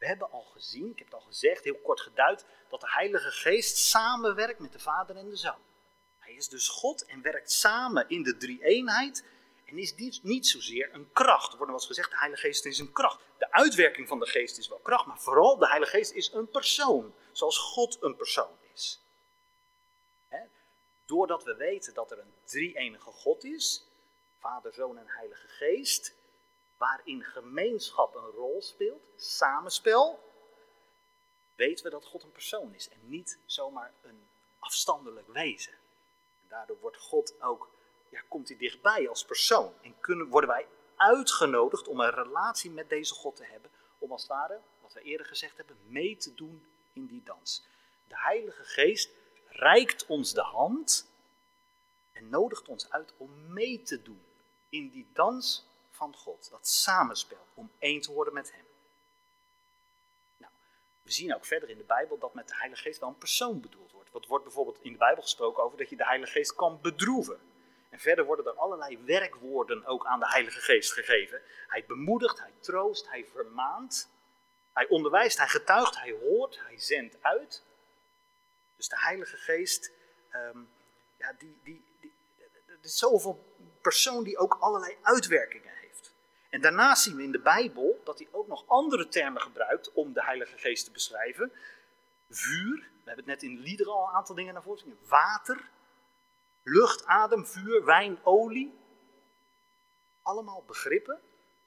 We 0.03 0.09
hebben 0.09 0.31
al 0.31 0.45
gezien, 0.45 0.91
ik 0.91 0.99
heb 0.99 1.07
het 1.07 1.17
al 1.17 1.27
gezegd, 1.27 1.65
heel 1.65 1.79
kort 1.83 2.01
geduid, 2.01 2.45
dat 2.69 2.81
de 2.81 2.91
Heilige 2.91 3.31
Geest 3.31 3.77
samenwerkt 3.77 4.59
met 4.59 4.73
de 4.73 4.79
Vader 4.79 5.17
en 5.17 5.29
de 5.29 5.37
Zoon. 5.37 5.63
Hij 6.19 6.35
is 6.35 6.49
dus 6.49 6.69
God 6.69 7.05
en 7.05 7.23
werkt 7.23 7.53
samen 7.53 8.09
in 8.09 8.23
de 8.23 8.37
drie-eenheid 8.37 9.25
en 9.65 9.79
is 9.79 10.21
niet 10.23 10.47
zozeer 10.47 10.95
een 10.95 11.13
kracht. 11.13 11.53
Er 11.53 11.57
wordt 11.57 11.73
wel 11.73 11.81
eens 11.81 11.87
gezegd, 11.87 12.11
de 12.11 12.19
Heilige 12.19 12.47
Geest 12.47 12.65
is 12.65 12.79
een 12.79 12.93
kracht. 12.93 13.21
De 13.39 13.53
uitwerking 13.53 14.09
van 14.09 14.19
de 14.19 14.27
Geest 14.27 14.59
is 14.59 14.69
wel 14.69 14.79
kracht, 14.79 15.07
maar 15.07 15.21
vooral 15.21 15.59
de 15.59 15.69
Heilige 15.69 15.97
Geest 15.97 16.13
is 16.13 16.33
een 16.33 16.49
persoon, 16.49 17.15
zoals 17.33 17.59
God 17.59 17.99
een 18.01 18.17
persoon 18.17 18.57
is. 18.75 19.01
Doordat 21.07 21.45
we 21.45 21.57
weten 21.57 21.95
dat 21.95 22.11
er 22.11 22.19
een 22.19 22.35
drie-enige 22.45 23.11
God 23.11 23.45
is, 23.45 23.87
Vader, 24.39 24.73
Zoon 24.73 24.99
en 24.99 25.09
Heilige 25.09 25.49
Geest, 25.49 26.15
waarin 26.83 27.23
gemeenschap 27.23 28.15
een 28.15 28.31
rol 28.31 28.63
speelt, 28.63 29.03
samenspel, 29.17 30.19
weten 31.55 31.85
we 31.85 31.91
dat 31.91 32.05
God 32.05 32.23
een 32.23 32.33
persoon 32.33 32.75
is 32.75 32.89
en 32.89 32.99
niet 33.03 33.39
zomaar 33.47 33.93
een 34.03 34.27
afstandelijk 34.59 35.29
wezen. 35.29 35.73
En 36.43 36.49
daardoor 36.49 36.79
wordt 36.81 36.97
God 36.97 37.43
ook, 37.43 37.71
ja, 38.09 38.23
komt 38.29 38.49
hij 38.49 38.57
dichtbij 38.57 39.09
als 39.09 39.25
persoon. 39.25 39.73
En 39.83 40.01
kunnen, 40.01 40.29
worden 40.29 40.51
wij 40.51 40.67
uitgenodigd 40.97 41.89
om 41.89 42.01
een 42.01 42.11
relatie 42.11 42.71
met 42.71 42.89
deze 42.89 43.15
God 43.15 43.37
te 43.37 43.45
hebben, 43.45 43.71
om 43.99 44.13
als 44.13 44.23
het 44.23 44.31
ware, 44.31 44.61
wat 44.81 44.93
we 44.93 45.03
eerder 45.03 45.27
gezegd 45.27 45.57
hebben, 45.57 45.77
mee 45.87 46.17
te 46.17 46.35
doen 46.35 46.67
in 46.93 47.07
die 47.07 47.23
dans. 47.25 47.67
De 48.09 48.19
Heilige 48.19 48.65
Geest 48.65 49.11
reikt 49.49 50.07
ons 50.07 50.33
de 50.33 50.43
hand 50.43 51.11
en 52.13 52.29
nodigt 52.29 52.69
ons 52.69 52.91
uit 52.91 53.13
om 53.17 53.53
mee 53.53 53.83
te 53.83 54.03
doen 54.03 54.23
in 54.69 54.89
die 54.89 55.07
dans 55.13 55.71
van 56.03 56.17
God, 56.17 56.51
dat 56.51 56.69
samenspel, 56.69 57.47
om 57.55 57.71
één 57.79 58.01
te 58.01 58.13
worden 58.13 58.35
met 58.35 58.53
Hem. 58.53 58.65
Nou, 60.37 60.53
we 61.03 61.13
zien 61.13 61.35
ook 61.35 61.45
verder 61.45 61.69
in 61.69 61.79
de 61.79 61.85
Bijbel 61.85 62.19
dat 62.19 62.35
met 62.35 62.49
de 62.49 62.57
Heilige 62.57 62.83
Geest 62.83 63.01
wel 63.01 63.09
een 63.09 63.19
persoon 63.19 63.61
bedoeld 63.61 63.93
wordt. 63.93 64.11
Wat 64.11 64.27
wordt 64.27 64.45
bijvoorbeeld 64.45 64.79
in 64.83 64.93
de 64.93 64.99
Bijbel 64.99 65.23
gesproken 65.23 65.63
over 65.63 65.79
dat 65.79 65.89
je 65.89 65.97
de 65.97 66.05
Heilige 66.05 66.33
Geest 66.33 66.55
kan 66.55 66.81
bedroeven. 66.81 67.41
En 67.91 67.99
verder 67.99 68.25
worden 68.25 68.47
er 68.47 68.53
allerlei 68.53 68.99
werkwoorden 68.99 69.87
ook 69.87 70.07
aan 70.07 70.21
de 70.21 70.29
Heilige 70.29 70.61
Geest 70.61 70.93
gegeven. 70.93 71.43
Hij 71.67 71.85
bemoedigt, 71.87 72.39
hij 72.39 72.53
troost, 72.61 73.09
hij 73.09 73.25
vermaant, 73.25 74.11
hij 74.73 74.89
onderwijst, 74.89 75.39
hij 75.39 75.49
getuigt, 75.49 75.99
hij 75.99 76.13
hoort, 76.13 76.61
hij 76.63 76.79
zendt 76.79 77.23
uit. 77.23 77.63
Dus 78.77 78.89
de 78.89 78.99
Heilige 78.99 79.37
Geest, 79.37 79.91
um, 80.35 80.69
ja, 81.19 81.33
die, 81.39 81.61
die, 81.63 81.85
die, 82.01 82.13
is 82.83 82.99
zoveel 82.99 83.45
persoon 83.81 84.25
die 84.25 84.39
ook 84.39 84.57
allerlei 84.61 84.97
uitwerkingen 85.03 85.69
heeft. 85.69 85.82
En 86.53 86.61
daarnaast 86.61 87.03
zien 87.03 87.17
we 87.17 87.23
in 87.23 87.33
de 87.33 87.39
Bijbel 87.39 88.01
dat 88.05 88.19
hij 88.19 88.29
ook 88.31 88.49
nog 88.49 88.65
andere 88.67 89.09
termen 89.09 89.43
gebruikt 89.43 89.93
om 89.93 90.13
de 90.13 90.25
Heilige 90.25 90.59
Geest 90.59 90.85
te 90.85 90.91
beschrijven. 90.91 91.53
Vuur, 92.31 92.77
we 92.77 93.11
hebben 93.11 93.25
het 93.25 93.27
net 93.27 93.43
in 93.43 93.59
liederen 93.59 93.93
al 93.93 94.09
een 94.09 94.15
aantal 94.15 94.35
dingen 94.35 94.53
naar 94.53 94.63
voren 94.63 94.81
gezien. 94.81 94.99
Water, 95.09 95.69
lucht, 96.63 97.07
adem, 97.07 97.47
vuur, 97.47 97.85
wijn, 97.85 98.19
olie. 98.23 98.75
Allemaal 100.23 100.65
begrippen 100.67 101.21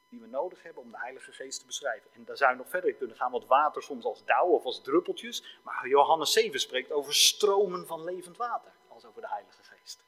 die 0.10 0.20
we 0.20 0.28
nodig 0.28 0.64
hebben 0.64 0.84
om 0.84 0.92
de 0.92 1.00
Heilige 1.00 1.32
Geest 1.32 1.60
te 1.60 1.66
beschrijven. 1.66 2.10
En 2.14 2.26
daar 2.26 2.38
zou 2.38 2.52
je 2.52 2.58
nog 2.58 2.70
verder 2.70 2.90
in 2.90 2.98
kunnen 2.98 3.16
gaan, 3.16 3.32
want 3.32 3.46
water 3.46 3.84
soms 3.84 4.06
als 4.06 4.26
dauw 4.26 4.48
of 4.48 4.64
als 4.64 4.82
druppeltjes. 4.82 5.60
Maar 5.64 5.88
Johannes 5.88 6.32
7 6.32 6.60
spreekt 6.60 6.92
over 6.92 7.14
stromen 7.14 7.88
van 7.88 8.04
levend 8.04 8.38
water, 8.38 8.72
als 8.88 9.06
over 9.06 9.22
de 9.22 9.30
Heilige 9.30 9.64
Geest. 9.64 10.04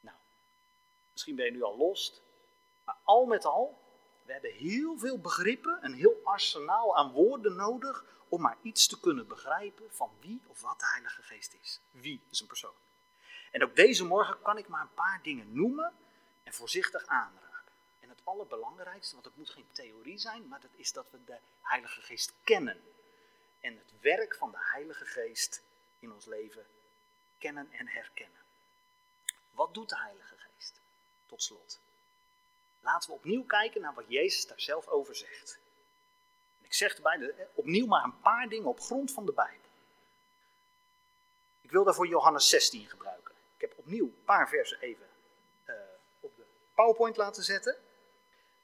Nou, 0.00 0.16
misschien 1.12 1.36
ben 1.36 1.44
je 1.44 1.50
nu 1.50 1.62
al 1.62 1.76
lost, 1.76 2.22
maar 2.84 2.96
al 3.04 3.26
met 3.26 3.44
al, 3.44 3.78
we 4.24 4.32
hebben 4.32 4.52
heel 4.52 4.98
veel 4.98 5.20
begrippen, 5.20 5.78
een 5.80 5.94
heel 5.94 6.20
arsenaal 6.24 6.96
aan 6.96 7.12
woorden 7.12 7.56
nodig 7.56 8.04
om 8.28 8.40
maar 8.40 8.56
iets 8.62 8.86
te 8.86 9.00
kunnen 9.00 9.26
begrijpen 9.26 9.86
van 9.90 10.10
wie 10.20 10.42
of 10.46 10.60
wat 10.60 10.80
de 10.80 10.86
Heilige 10.86 11.22
Geest 11.22 11.56
is. 11.62 11.80
Wie 11.90 12.20
is 12.30 12.40
een 12.40 12.46
persoon. 12.46 12.74
En 13.50 13.62
ook 13.62 13.76
deze 13.76 14.04
morgen 14.04 14.42
kan 14.42 14.58
ik 14.58 14.68
maar 14.68 14.80
een 14.80 14.94
paar 14.94 15.20
dingen 15.22 15.52
noemen 15.52 15.92
en 16.42 16.52
voorzichtig 16.52 17.06
aanraken 17.06 17.44
allerbelangrijkste, 18.24 19.14
want 19.14 19.26
het 19.26 19.36
moet 19.36 19.50
geen 19.50 19.68
theorie 19.72 20.18
zijn, 20.18 20.48
maar 20.48 20.60
dat 20.60 20.70
is 20.76 20.92
dat 20.92 21.06
we 21.10 21.24
de 21.24 21.38
Heilige 21.62 22.00
Geest 22.00 22.32
kennen. 22.44 22.82
En 23.60 23.76
het 23.78 24.00
werk 24.00 24.34
van 24.34 24.50
de 24.50 24.58
Heilige 24.60 25.04
Geest 25.04 25.62
in 25.98 26.12
ons 26.12 26.24
leven 26.24 26.66
kennen 27.38 27.72
en 27.72 27.88
herkennen. 27.88 28.42
Wat 29.50 29.74
doet 29.74 29.88
de 29.88 29.98
Heilige 29.98 30.36
Geest? 30.36 30.80
Tot 31.26 31.42
slot. 31.42 31.80
Laten 32.84 33.10
we 33.10 33.16
opnieuw 33.16 33.44
kijken 33.44 33.80
naar 33.80 33.94
wat 33.94 34.04
Jezus 34.08 34.46
daar 34.46 34.60
zelf 34.60 34.88
over 34.88 35.16
zegt. 35.16 35.58
ik 36.62 36.74
zeg 36.74 36.94
erbij 36.94 37.18
eh, 37.20 37.46
opnieuw 37.54 37.86
maar 37.86 38.04
een 38.04 38.20
paar 38.20 38.48
dingen 38.48 38.68
op 38.68 38.80
grond 38.80 39.12
van 39.12 39.26
de 39.26 39.32
Bijbel. 39.32 39.68
Ik 41.60 41.70
wil 41.70 41.84
daarvoor 41.84 42.06
Johannes 42.06 42.48
16 42.48 42.88
gebruiken. 42.88 43.34
Ik 43.54 43.60
heb 43.60 43.74
opnieuw 43.78 44.04
een 44.04 44.24
paar 44.24 44.48
versen 44.48 44.80
even 44.80 45.06
uh, 45.66 45.74
op 46.20 46.36
de 46.36 46.42
PowerPoint 46.74 47.16
laten 47.16 47.42
zetten 47.42 47.76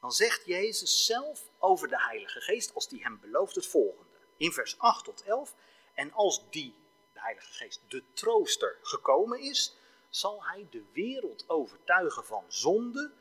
dan 0.01 0.13
zegt 0.13 0.45
Jezus 0.45 1.07
zelf 1.07 1.51
over 1.59 1.89
de 1.89 2.03
Heilige 2.03 2.41
Geest, 2.41 2.75
als 2.75 2.89
die 2.89 3.03
hem 3.03 3.21
belooft, 3.21 3.55
het 3.55 3.67
volgende. 3.67 4.11
In 4.37 4.53
vers 4.53 4.79
8 4.79 5.05
tot 5.05 5.23
11. 5.23 5.55
En 5.95 6.13
als 6.13 6.51
die, 6.51 6.75
de 7.13 7.21
Heilige 7.21 7.53
Geest, 7.53 7.81
de 7.89 8.05
trooster 8.13 8.77
gekomen 8.83 9.41
is, 9.41 9.77
zal 10.09 10.45
hij 10.45 10.67
de 10.71 10.85
wereld 10.93 11.45
overtuigen 11.49 12.25
van 12.25 12.45
zonde, 12.49 13.13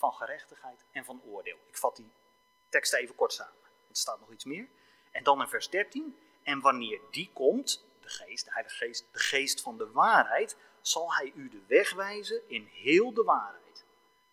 van 0.00 0.12
gerechtigheid 0.12 0.84
en 0.92 1.04
van 1.04 1.22
oordeel. 1.24 1.58
Ik 1.68 1.76
vat 1.76 1.96
die 1.96 2.10
tekst 2.68 2.92
even 2.92 3.14
kort 3.14 3.32
samen. 3.32 3.54
Er 3.88 3.96
staat 3.96 4.20
nog 4.20 4.32
iets 4.32 4.44
meer. 4.44 4.68
En 5.10 5.22
dan 5.24 5.40
in 5.40 5.48
vers 5.48 5.70
13. 5.70 6.18
En 6.42 6.60
wanneer 6.60 7.00
die 7.10 7.30
komt, 7.32 7.84
de 8.00 8.08
geest, 8.08 8.44
de 8.44 8.52
Heilige 8.52 8.76
Geest, 8.76 9.04
de 9.12 9.18
geest 9.18 9.60
van 9.60 9.78
de 9.78 9.90
waarheid, 9.90 10.56
zal 10.80 11.14
hij 11.14 11.32
u 11.34 11.48
de 11.48 11.62
weg 11.66 11.92
wijzen 11.92 12.48
in 12.48 12.64
heel 12.64 13.12
de 13.14 13.22
waarheid. 13.22 13.84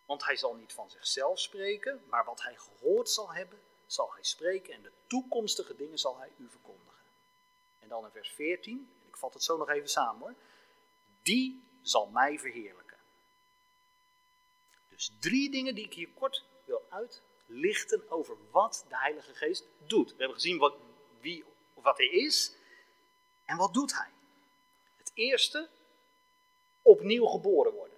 Want 0.05 0.25
hij 0.25 0.35
zal 0.35 0.55
niet 0.55 0.73
van 0.73 0.89
zichzelf 0.89 1.39
spreken, 1.39 2.03
maar 2.09 2.25
wat 2.25 2.41
hij 2.41 2.55
gehoord 2.55 3.09
zal 3.09 3.33
hebben, 3.33 3.59
zal 3.85 4.13
hij 4.13 4.23
spreken 4.23 4.73
en 4.73 4.81
de 4.81 4.91
toekomstige 5.07 5.75
dingen 5.75 5.97
zal 5.97 6.17
hij 6.17 6.31
u 6.37 6.49
verkondigen. 6.49 7.03
En 7.79 7.87
dan 7.87 8.05
in 8.05 8.11
vers 8.11 8.31
14, 8.31 8.91
en 9.01 9.07
ik 9.07 9.17
vat 9.17 9.33
het 9.33 9.43
zo 9.43 9.57
nog 9.57 9.69
even 9.69 9.89
samen 9.89 10.19
hoor. 10.21 10.35
Die 11.21 11.63
zal 11.81 12.09
mij 12.09 12.39
verheerlijken. 12.39 12.86
Dus 14.97 15.11
drie 15.19 15.51
dingen 15.51 15.75
die 15.75 15.85
ik 15.85 15.93
hier 15.93 16.09
kort 16.13 16.43
wil 16.65 16.85
uitlichten 16.89 18.11
over 18.11 18.35
wat 18.51 18.85
de 18.89 18.97
Heilige 18.97 19.33
Geest 19.33 19.63
doet. 19.85 20.09
We 20.09 20.15
hebben 20.17 20.35
gezien 20.35 20.57
wat, 20.57 20.75
wie 21.19 21.45
wat 21.73 21.97
hij 21.97 22.07
is 22.07 22.55
en 23.45 23.57
wat 23.57 23.73
doet 23.73 23.97
hij. 23.97 24.09
Het 24.97 25.11
eerste, 25.13 25.69
opnieuw 26.81 27.25
geboren 27.25 27.73
worden. 27.73 27.97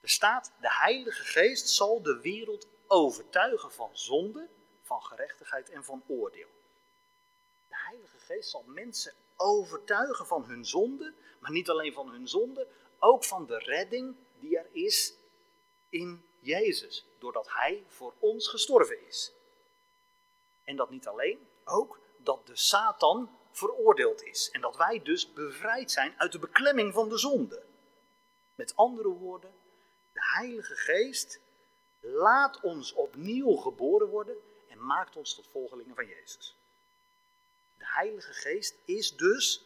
Er 0.00 0.08
staat, 0.08 0.52
de 0.60 0.74
Heilige 0.74 1.24
Geest 1.24 1.68
zal 1.68 2.02
de 2.02 2.20
wereld 2.20 2.68
overtuigen 2.86 3.72
van 3.72 3.90
zonde, 3.92 4.48
van 4.82 5.02
gerechtigheid 5.02 5.70
en 5.70 5.84
van 5.84 6.02
oordeel. 6.06 6.48
De 7.68 7.76
Heilige 7.76 8.18
Geest 8.18 8.50
zal 8.50 8.64
mensen 8.66 9.12
overtuigen 9.36 10.26
van 10.26 10.44
hun 10.44 10.64
zonde, 10.64 11.14
maar 11.38 11.50
niet 11.50 11.68
alleen 11.68 11.92
van 11.92 12.10
hun 12.10 12.28
zonde, 12.28 12.66
ook 12.98 13.24
van 13.24 13.46
de 13.46 13.58
redding 13.58 14.16
die 14.38 14.58
er 14.58 14.66
is 14.72 15.18
in 15.90 16.24
Jezus, 16.40 17.06
doordat 17.18 17.52
Hij 17.52 17.84
voor 17.86 18.14
ons 18.18 18.48
gestorven 18.48 19.06
is. 19.06 19.32
En 20.64 20.76
dat 20.76 20.90
niet 20.90 21.06
alleen, 21.06 21.48
ook 21.64 22.00
dat 22.16 22.46
de 22.46 22.56
Satan 22.56 23.38
veroordeeld 23.50 24.22
is 24.22 24.50
en 24.50 24.60
dat 24.60 24.76
wij 24.76 25.02
dus 25.02 25.32
bevrijd 25.32 25.90
zijn 25.90 26.14
uit 26.16 26.32
de 26.32 26.38
beklemming 26.38 26.92
van 26.92 27.08
de 27.08 27.18
zonde. 27.18 27.62
Met 28.54 28.76
andere 28.76 29.08
woorden, 29.08 29.54
de 30.12 30.20
Heilige 30.34 30.74
Geest 30.74 31.40
laat 32.00 32.60
ons 32.60 32.92
opnieuw 32.92 33.56
geboren 33.56 34.08
worden 34.08 34.36
en 34.68 34.84
maakt 34.84 35.16
ons 35.16 35.34
tot 35.34 35.48
volgelingen 35.48 35.94
van 35.94 36.06
Jezus. 36.06 36.56
De 37.78 37.86
Heilige 37.86 38.32
Geest 38.32 38.76
is 38.84 39.16
dus 39.16 39.64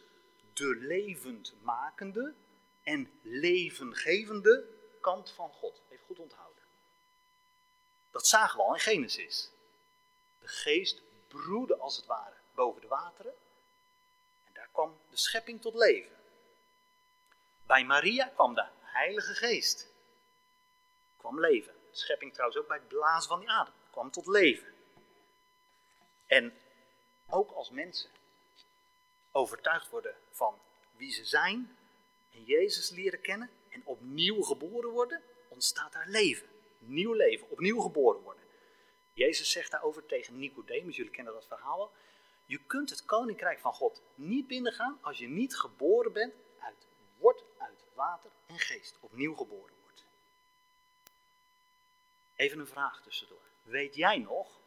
de 0.53 0.75
levendmakende 0.75 2.33
en 2.83 3.09
levengevende 3.21 4.74
kant 5.05 5.31
van 5.31 5.51
God. 5.51 5.81
Even 5.89 6.05
goed 6.05 6.19
onthouden. 6.19 6.63
Dat 8.11 8.27
zagen 8.27 8.57
we 8.57 8.63
al 8.63 8.73
in 8.73 8.79
Genesis. 8.79 9.51
De 10.39 10.47
geest 10.47 11.01
broedde 11.27 11.77
als 11.77 11.95
het 11.95 12.05
ware 12.05 12.35
boven 12.53 12.81
de 12.81 12.87
wateren. 12.87 13.33
En 14.45 14.53
daar 14.53 14.69
kwam 14.71 14.99
de 15.09 15.17
schepping 15.17 15.61
tot 15.61 15.75
leven. 15.75 16.15
Bij 17.65 17.83
Maria 17.83 18.27
kwam 18.27 18.53
de 18.53 18.65
Heilige 18.81 19.33
Geest 19.33 19.87
kwam 21.17 21.39
leven. 21.39 21.73
De 21.91 21.97
schepping 21.97 22.33
trouwens 22.33 22.59
ook 22.59 22.67
bij 22.67 22.77
het 22.77 22.87
blazen 22.87 23.29
van 23.29 23.39
die 23.39 23.49
adem 23.49 23.73
kwam 23.91 24.11
tot 24.11 24.27
leven. 24.27 24.73
En 26.25 26.57
ook 27.29 27.51
als 27.51 27.69
mensen 27.69 28.09
overtuigd 29.31 29.89
worden 29.89 30.15
van 30.31 30.59
wie 30.91 31.11
ze 31.11 31.25
zijn 31.25 31.77
en 32.31 32.43
Jezus 32.43 32.89
leren 32.89 33.21
kennen 33.21 33.49
en 33.75 33.81
opnieuw 33.85 34.41
geboren 34.41 34.89
worden, 34.89 35.21
ontstaat 35.47 35.93
daar 35.93 36.09
leven. 36.09 36.47
Nieuw 36.79 37.13
leven, 37.13 37.49
opnieuw 37.49 37.81
geboren 37.81 38.21
worden. 38.21 38.43
Jezus 39.13 39.51
zegt 39.51 39.71
daarover 39.71 40.05
tegen 40.05 40.39
Nicodemus, 40.39 40.95
jullie 40.95 41.11
kennen 41.11 41.33
dat 41.33 41.47
verhaal 41.47 41.77
wel. 41.77 41.91
Je 42.45 42.59
kunt 42.67 42.89
het 42.89 43.05
koninkrijk 43.05 43.59
van 43.59 43.73
God 43.73 44.01
niet 44.15 44.47
binnengaan 44.47 44.97
als 45.01 45.17
je 45.17 45.27
niet 45.27 45.55
geboren 45.57 46.13
bent 46.13 46.33
uit 46.59 46.87
wordt 47.17 47.43
uit 47.57 47.83
water 47.93 48.31
en 48.45 48.59
geest, 48.59 48.97
opnieuw 48.99 49.35
geboren. 49.35 49.73
Even 52.35 52.59
een 52.59 52.67
vraag 52.67 53.01
tussendoor. 53.01 53.41
Weet 53.63 53.95
jij 53.95 54.17
nog 54.17 54.59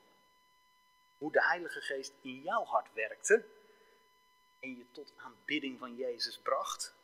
hoe 1.18 1.32
de 1.32 1.42
Heilige 1.42 1.80
Geest 1.80 2.12
in 2.20 2.40
jouw 2.40 2.64
hart 2.64 2.92
werkte 2.92 3.44
en 4.60 4.76
je 4.76 4.84
tot 4.90 5.12
aanbidding 5.16 5.78
van 5.78 5.96
Jezus 5.96 6.38
bracht? 6.38 6.94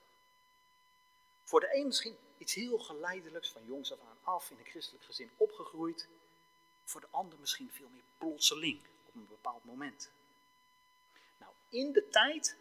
Voor 1.45 1.61
de 1.61 1.77
een 1.77 1.87
misschien 1.87 2.17
iets 2.39 2.55
heel 2.55 2.79
geleidelijks, 2.79 3.51
van 3.51 3.65
jongs 3.65 3.93
af 3.93 4.01
aan 4.01 4.19
af, 4.23 4.51
in 4.51 4.59
een 4.59 4.65
christelijk 4.65 5.05
gezin 5.05 5.31
opgegroeid. 5.37 6.09
Voor 6.85 7.01
de 7.01 7.07
ander 7.11 7.39
misschien 7.39 7.71
veel 7.71 7.89
meer 7.89 8.03
plotseling, 8.19 8.81
op 9.07 9.15
een 9.15 9.27
bepaald 9.29 9.65
moment. 9.65 10.11
Nou, 11.39 11.53
in 11.69 11.93
de 11.93 12.09
tijd 12.09 12.57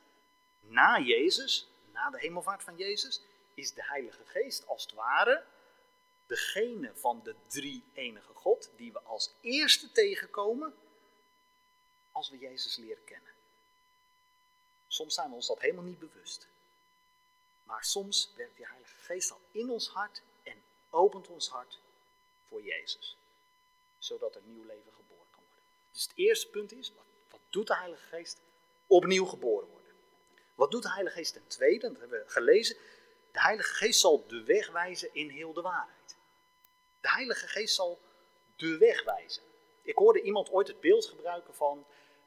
na 0.60 1.00
Jezus, 1.00 1.68
na 1.92 2.10
de 2.10 2.20
hemelvaart 2.20 2.64
van 2.64 2.78
Jezus, 2.78 3.22
is 3.54 3.74
de 3.74 3.84
Heilige 3.84 4.26
Geest 4.26 4.68
als 4.68 4.84
het 4.84 4.94
ware 4.94 5.46
degene 6.26 6.92
van 6.96 7.22
de 7.24 7.36
drie 7.48 7.84
enige 7.94 8.34
God 8.34 8.72
die 8.76 8.92
we 8.92 9.02
als 9.02 9.34
eerste 9.42 9.92
tegenkomen 9.92 10.76
als 12.12 12.30
we 12.30 12.38
Jezus 12.38 12.76
leren 12.76 13.04
kennen. 13.04 13.32
Soms 14.88 15.14
zijn 15.14 15.30
we 15.30 15.36
ons 15.36 15.48
dat 15.48 15.62
helemaal 15.62 15.84
niet 15.84 16.00
bewust. 16.00 16.48
Maar 17.64 17.84
soms 17.84 18.32
werkt 18.36 18.56
die 18.56 18.68
Heilige 18.68 18.96
Geest 18.96 19.32
al 19.32 19.42
in 19.52 19.70
ons 19.70 19.88
hart 19.90 20.22
en 20.44 20.64
opent 20.90 21.28
ons 21.28 21.50
hart 21.50 21.80
voor 22.48 22.64
Jezus. 22.64 23.18
Zodat 23.98 24.36
er 24.36 24.42
nieuw 24.46 24.64
leven 24.64 24.92
geboren 24.92 25.28
kan 25.32 25.44
worden. 25.50 25.64
Dus 25.92 26.04
het 26.04 26.12
eerste 26.16 26.50
punt 26.50 26.72
is, 26.72 26.94
wat, 27.30 27.40
doet 27.50 27.68
de 27.68 27.76
Heilige 27.76 28.06
Geest? 28.06 28.42
Opnieuw 28.88 29.26
geboren 29.26 29.68
worden. 29.68 29.92
Wat 30.56 30.72
doet 30.72 30.84
de 30.84 30.92
Heilige 30.92 31.16
Geest 31.16 31.34
ten 31.34 31.48
tweede? 31.48 31.92
Dat 31.92 32.00
hebben 32.00 32.20
we 32.20 32.30
gelezen. 32.30 32.78
De 33.32 33.42
Heilige 33.42 33.74
Geest 33.74 34.00
zal 34.00 34.28
de 34.28 34.44
weg 34.44 34.72
wijzen 34.72 35.10
in 35.14 35.30
heel 35.30 35.54
de 35.54 35.62
waarheid. 35.62 36.16
De 37.02 37.10
Heilige 37.10 37.48
Geest 37.48 37.76
zal 37.76 38.00
de 38.56 38.78
weg 38.78 39.04
wijzen. 39.04 39.44
Ik 39.82 39.98
hoorde 39.98 40.22
iemand 40.22 40.52
ooit 40.52 40.68
het 40.68 40.80
beeld 40.80 41.06
gebruiken 41.06 41.56
van, 41.56 41.86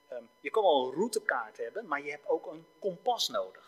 ehm, 0.09 0.25
je 0.41 0.51
kan 0.51 0.63
wel 0.63 0.87
een 0.87 0.95
routekaart 0.95 1.57
hebben, 1.57 1.87
maar 1.87 2.03
je 2.03 2.11
hebt 2.11 2.27
ook 2.29 2.47
een 2.47 2.67
kompas 2.79 3.29
nodig. 3.29 3.66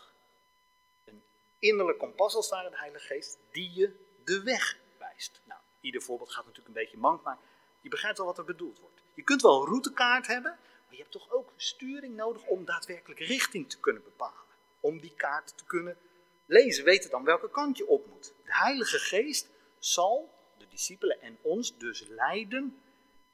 Innerlijk 1.59 1.97
kompas 1.97 2.35
als 2.35 2.49
ware, 2.49 2.69
de 2.69 2.77
Heilige 2.77 3.05
Geest, 3.05 3.37
die 3.51 3.73
je 3.73 4.07
de 4.23 4.43
weg 4.43 4.77
wijst. 4.97 5.41
Nou, 5.43 5.61
ieder 5.81 6.01
voorbeeld 6.01 6.31
gaat 6.31 6.45
natuurlijk 6.45 6.75
een 6.75 6.81
beetje 6.81 6.97
mank, 6.97 7.23
maar 7.23 7.37
je 7.81 7.89
begrijpt 7.89 8.17
wel 8.17 8.27
wat 8.27 8.37
er 8.37 8.45
bedoeld 8.45 8.79
wordt. 8.79 9.01
Je 9.13 9.23
kunt 9.23 9.41
wel 9.41 9.61
een 9.61 9.67
routekaart 9.67 10.27
hebben, 10.27 10.51
maar 10.61 10.93
je 10.95 10.97
hebt 10.97 11.11
toch 11.11 11.31
ook 11.31 11.53
sturing 11.55 12.15
nodig 12.15 12.45
om 12.45 12.65
daadwerkelijk 12.65 13.19
richting 13.19 13.69
te 13.69 13.79
kunnen 13.79 14.03
bepalen. 14.03 14.47
Om 14.79 14.99
die 14.99 15.13
kaart 15.15 15.57
te 15.57 15.65
kunnen 15.65 15.97
lezen, 16.45 16.83
weten 16.83 17.09
dan 17.09 17.23
welke 17.23 17.49
kant 17.49 17.77
je 17.77 17.87
op 17.87 18.07
moet. 18.07 18.33
De 18.45 18.55
Heilige 18.55 18.99
Geest 18.99 19.49
zal 19.79 20.33
de 20.57 20.67
discipelen 20.67 21.21
en 21.21 21.37
ons 21.41 21.77
dus 21.77 22.05
leiden 22.07 22.81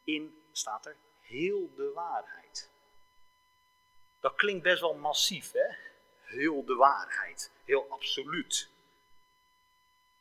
in, 0.03 0.43
staat 0.51 0.85
er, 0.85 0.95
heel 1.21 1.73
de 1.75 1.91
waarheid. 1.93 2.69
Dat 4.19 4.35
klinkt 4.35 4.63
best 4.63 4.81
wel 4.81 4.93
massief, 4.93 5.51
hè? 5.51 5.84
Heel 6.35 6.65
de 6.65 6.75
waarheid, 6.75 7.51
heel 7.63 7.87
absoluut. 7.89 8.69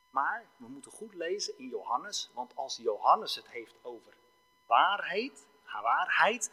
Maar 0.09 0.45
we 0.57 0.67
moeten 0.67 0.91
goed 0.91 1.13
lezen 1.13 1.57
in 1.57 1.67
Johannes, 1.67 2.29
want 2.33 2.55
als 2.55 2.77
Johannes 2.77 3.35
het 3.35 3.47
heeft 3.47 3.75
over 3.81 4.13
waarheid, 4.65 5.45
haar 5.63 5.81
waarheid, 5.81 6.51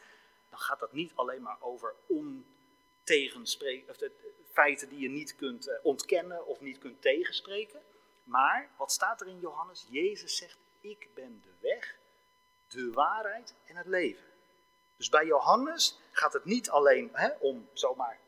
dan 0.50 0.59
gaat 0.59 0.81
dat 0.81 0.92
niet 0.92 1.12
alleen 1.14 1.42
maar 1.42 1.57
over 1.61 1.95
ontegenspreken, 2.07 3.90
of 3.90 3.97
de, 3.97 4.11
feiten 4.52 4.88
die 4.88 4.99
je 4.99 5.09
niet 5.09 5.37
kunt 5.37 5.69
eh, 5.69 5.78
ontkennen 5.83 6.47
of 6.47 6.61
niet 6.61 6.78
kunt 6.78 7.02
tegenspreken. 7.02 7.83
Maar 8.25 8.71
wat 8.76 8.92
staat 8.92 9.21
er 9.21 9.26
in 9.26 9.40
Johannes? 9.40 9.87
Jezus 9.90 10.37
zegt: 10.37 10.59
Ik 10.81 11.09
ben 11.14 11.42
de 11.42 11.69
weg, 11.69 11.97
de 12.69 12.92
waarheid 12.92 13.54
en 13.64 13.76
het 13.76 13.87
leven. 13.87 14.25
Dus 14.97 15.09
bij 15.09 15.26
Johannes 15.26 15.99
gaat 16.12 16.33
het 16.33 16.45
niet 16.45 16.71
alleen 16.71 17.11
hè, 17.12 17.31
om 17.40 17.69
zomaar 17.73 18.19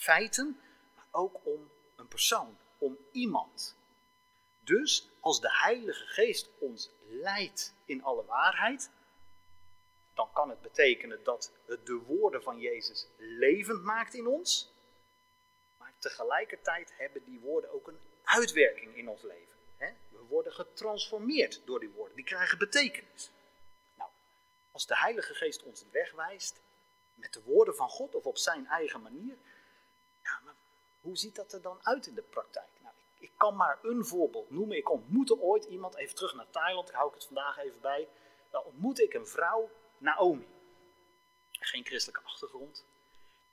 feiten, 0.00 0.60
maar 0.94 1.06
ook 1.10 1.46
om 1.46 1.70
een 1.96 2.08
persoon, 2.08 2.58
om 2.78 2.98
iemand. 3.12 3.76
Dus 4.60 5.10
als 5.20 5.40
de 5.40 5.50
Heilige 5.52 6.06
Geest 6.06 6.50
ons 6.58 6.90
leidt 7.06 7.74
in 7.84 8.02
alle 8.02 8.24
waarheid, 8.24 8.90
dan 10.14 10.32
kan 10.32 10.50
het 10.50 10.60
betekenen 10.60 11.24
dat 11.24 11.52
het 11.66 11.86
de 11.86 11.94
woorden 11.94 12.42
van 12.42 12.58
Jezus 12.58 13.08
levend 13.16 13.82
maakt 13.82 14.14
in 14.14 14.26
ons. 14.26 14.72
Maar 15.78 15.92
tegelijkertijd 15.98 16.92
hebben 16.96 17.24
die 17.24 17.40
woorden 17.40 17.70
ook 17.70 17.88
een 17.88 18.00
uitwerking 18.24 18.96
in 18.96 19.08
ons 19.08 19.22
leven. 19.22 19.58
We 20.10 20.26
worden 20.28 20.52
getransformeerd 20.52 21.62
door 21.64 21.80
die 21.80 21.90
woorden. 21.90 22.16
Die 22.16 22.24
krijgen 22.24 22.58
betekenis. 22.58 23.30
Nou, 23.94 24.10
als 24.70 24.86
de 24.86 24.96
Heilige 24.96 25.34
Geest 25.34 25.62
ons 25.62 25.80
de 25.80 25.90
weg 25.90 26.12
wijst, 26.12 26.60
met 27.14 27.32
de 27.32 27.42
woorden 27.42 27.76
van 27.76 27.88
God 27.88 28.14
of 28.14 28.26
op 28.26 28.38
zijn 28.38 28.66
eigen 28.66 29.02
manier, 29.02 29.36
ja, 30.22 30.40
maar 30.44 30.54
hoe 31.00 31.16
ziet 31.16 31.34
dat 31.34 31.52
er 31.52 31.62
dan 31.62 31.78
uit 31.82 32.06
in 32.06 32.14
de 32.14 32.22
praktijk? 32.22 32.70
Nou, 32.82 32.94
ik, 33.18 33.30
kan 33.36 33.56
maar 33.56 33.78
een 33.82 34.04
voorbeeld 34.04 34.50
noemen. 34.50 34.76
Ik 34.76 34.90
ontmoette 34.90 35.40
ooit 35.40 35.64
iemand, 35.64 35.96
even 35.96 36.14
terug 36.14 36.34
naar 36.34 36.50
Thailand, 36.50 36.86
daar 36.86 36.96
hou 36.96 37.08
ik 37.08 37.14
het 37.14 37.24
vandaag 37.24 37.58
even 37.58 37.80
bij. 37.80 38.08
Daar 38.50 38.62
ontmoette 38.62 39.02
ik 39.02 39.14
een 39.14 39.26
vrouw, 39.26 39.70
Naomi. 39.98 40.48
Geen 41.50 41.84
christelijke 41.84 42.26
achtergrond. 42.26 42.84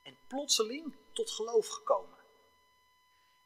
En 0.03 0.17
plotseling 0.27 0.95
tot 1.13 1.31
geloof 1.31 1.67
gekomen. 1.67 2.17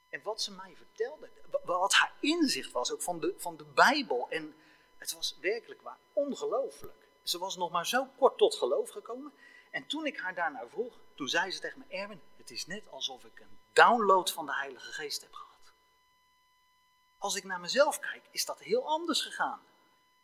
En 0.10 0.22
wat 0.24 0.42
ze 0.42 0.52
mij 0.52 0.76
vertelde, 0.76 1.30
wat 1.64 1.94
haar 1.94 2.14
inzicht 2.20 2.72
was 2.72 2.92
ook 2.92 3.02
van 3.02 3.20
de, 3.20 3.34
van 3.38 3.58
de 3.58 3.64
Bijbel. 3.64 4.30
En 4.30 4.56
het 4.98 5.14
was 5.14 5.38
werkelijk 5.42 5.82
waar 5.82 5.98
ongelooflijk. 6.14 7.08
Ze 7.24 7.38
was 7.38 7.58
nog 7.58 7.72
maar 7.72 7.88
zo 7.88 8.08
kort 8.18 8.38
tot 8.38 8.56
geloof 8.56 8.90
gekomen. 8.90 9.34
En 9.72 9.88
toen 9.88 10.06
ik 10.06 10.18
haar 10.18 10.36
daarna 10.36 10.68
vroeg, 10.68 11.00
toen 11.16 11.28
zei 11.28 11.52
ze 11.52 11.60
tegen 11.60 11.80
me: 11.80 11.96
Erwin, 11.96 12.22
het 12.38 12.52
is 12.52 12.66
net 12.66 12.90
alsof 12.90 13.24
ik 13.24 13.40
een 13.40 13.60
download 13.74 14.30
van 14.32 14.46
de 14.46 14.56
Heilige 14.56 14.92
Geest 14.92 15.22
heb 15.22 15.34
gehad. 15.34 15.74
Als 17.18 17.36
ik 17.36 17.44
naar 17.44 17.60
mezelf 17.60 18.00
kijk, 18.00 18.24
is 18.32 18.46
dat 18.46 18.60
heel 18.60 18.88
anders 18.88 19.22
gegaan. 19.22 19.62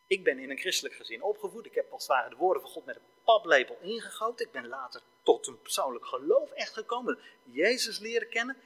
Ik 0.08 0.24
ben 0.24 0.40
in 0.40 0.50
een 0.50 0.58
christelijk 0.58 0.96
gezin 0.96 1.22
opgevoed. 1.22 1.66
Ik 1.66 1.76
heb 1.76 1.92
als 1.92 2.08
het 2.08 2.30
de 2.30 2.36
woorden 2.36 2.62
van 2.62 2.72
God 2.72 2.86
met 2.86 2.96
een 2.96 3.02
paplepel 3.24 3.78
ingegoten. 3.82 4.46
Ik 4.46 4.52
ben 4.52 4.68
later 4.68 5.02
tot 5.24 5.48
een 5.48 5.62
persoonlijk 5.62 6.06
geloof 6.06 6.52
echt 6.52 6.74
gekomen. 6.74 7.20
Jezus 7.44 8.00
leren 8.00 8.30
kennen 8.30 8.58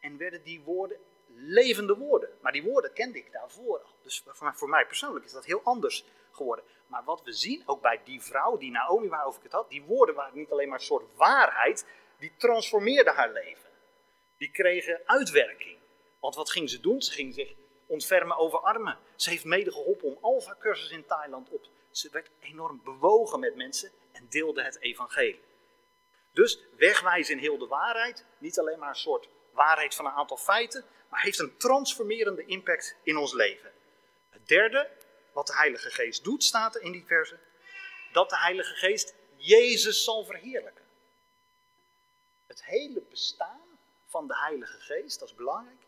en 0.00 0.16
werden 0.16 0.42
die 0.42 0.60
woorden 0.60 0.98
levende 1.34 1.96
woorden. 1.96 2.30
Maar 2.40 2.52
die 2.52 2.62
woorden 2.62 2.92
kende 2.92 3.18
ik 3.18 3.32
daarvoor 3.32 3.78
al. 3.78 3.94
Dus 4.02 4.24
voor 4.54 4.68
mij 4.68 4.86
persoonlijk 4.86 5.24
is 5.24 5.32
dat 5.32 5.44
heel 5.44 5.60
anders 5.64 6.04
Maar 6.86 7.04
wat 7.04 7.22
we 7.22 7.32
zien, 7.32 7.62
ook 7.66 7.80
bij 7.80 8.00
die 8.04 8.22
vrouw, 8.22 8.56
die 8.56 8.70
Naomi 8.70 9.08
waarover 9.08 9.38
ik 9.38 9.44
het 9.44 9.52
had, 9.52 9.70
die 9.70 9.82
woorden 9.82 10.14
waren 10.14 10.38
niet 10.38 10.50
alleen 10.50 10.68
maar 10.68 10.78
een 10.78 10.84
soort 10.84 11.14
waarheid, 11.16 11.86
die 12.18 12.32
transformeerden 12.36 13.14
haar 13.14 13.32
leven. 13.32 13.70
Die 14.36 14.50
kregen 14.50 15.00
uitwerking. 15.04 15.78
Want 16.20 16.34
wat 16.34 16.50
ging 16.50 16.70
ze 16.70 16.80
doen? 16.80 17.02
Ze 17.02 17.12
ging 17.12 17.34
zich 17.34 17.54
ontfermen 17.86 18.36
over 18.36 18.58
armen. 18.58 18.98
Ze 19.16 19.30
heeft 19.30 19.44
mede 19.44 19.72
geholpen 19.72 20.08
om 20.08 20.18
Alpha-cursus 20.20 20.90
in 20.90 21.06
Thailand 21.06 21.50
op. 21.50 21.66
Ze 21.90 22.08
werd 22.12 22.30
enorm 22.40 22.80
bewogen 22.84 23.40
met 23.40 23.56
mensen 23.56 23.90
en 24.12 24.26
deelde 24.28 24.62
het 24.62 24.80
evangelie. 24.80 25.40
Dus 26.32 26.60
wegwijzen 26.76 27.34
in 27.34 27.40
heel 27.40 27.58
de 27.58 27.66
waarheid, 27.66 28.26
niet 28.38 28.58
alleen 28.58 28.78
maar 28.78 28.88
een 28.88 28.94
soort 28.94 29.28
waarheid 29.52 29.94
van 29.94 30.06
een 30.06 30.12
aantal 30.12 30.36
feiten, 30.36 30.84
maar 31.08 31.22
heeft 31.22 31.38
een 31.38 31.56
transformerende 31.56 32.44
impact 32.44 32.96
in 33.02 33.16
ons 33.16 33.32
leven. 33.32 33.72
Het 34.30 34.48
derde, 34.48 34.90
wat 35.32 35.46
de 35.46 35.56
Heilige 35.56 35.90
Geest 35.90 36.24
doet, 36.24 36.44
staat 36.44 36.74
er 36.74 36.82
in 36.82 36.92
die 36.92 37.04
verse, 37.06 37.38
dat 38.12 38.30
de 38.30 38.38
Heilige 38.38 38.74
Geest 38.74 39.14
Jezus 39.36 40.04
zal 40.04 40.24
verheerlijken. 40.24 40.84
Het 42.46 42.64
hele 42.64 43.00
bestaan 43.00 43.78
van 44.06 44.26
de 44.26 44.38
Heilige 44.38 44.80
Geest, 44.80 45.18
dat 45.18 45.28
is 45.28 45.34
belangrijk, 45.34 45.80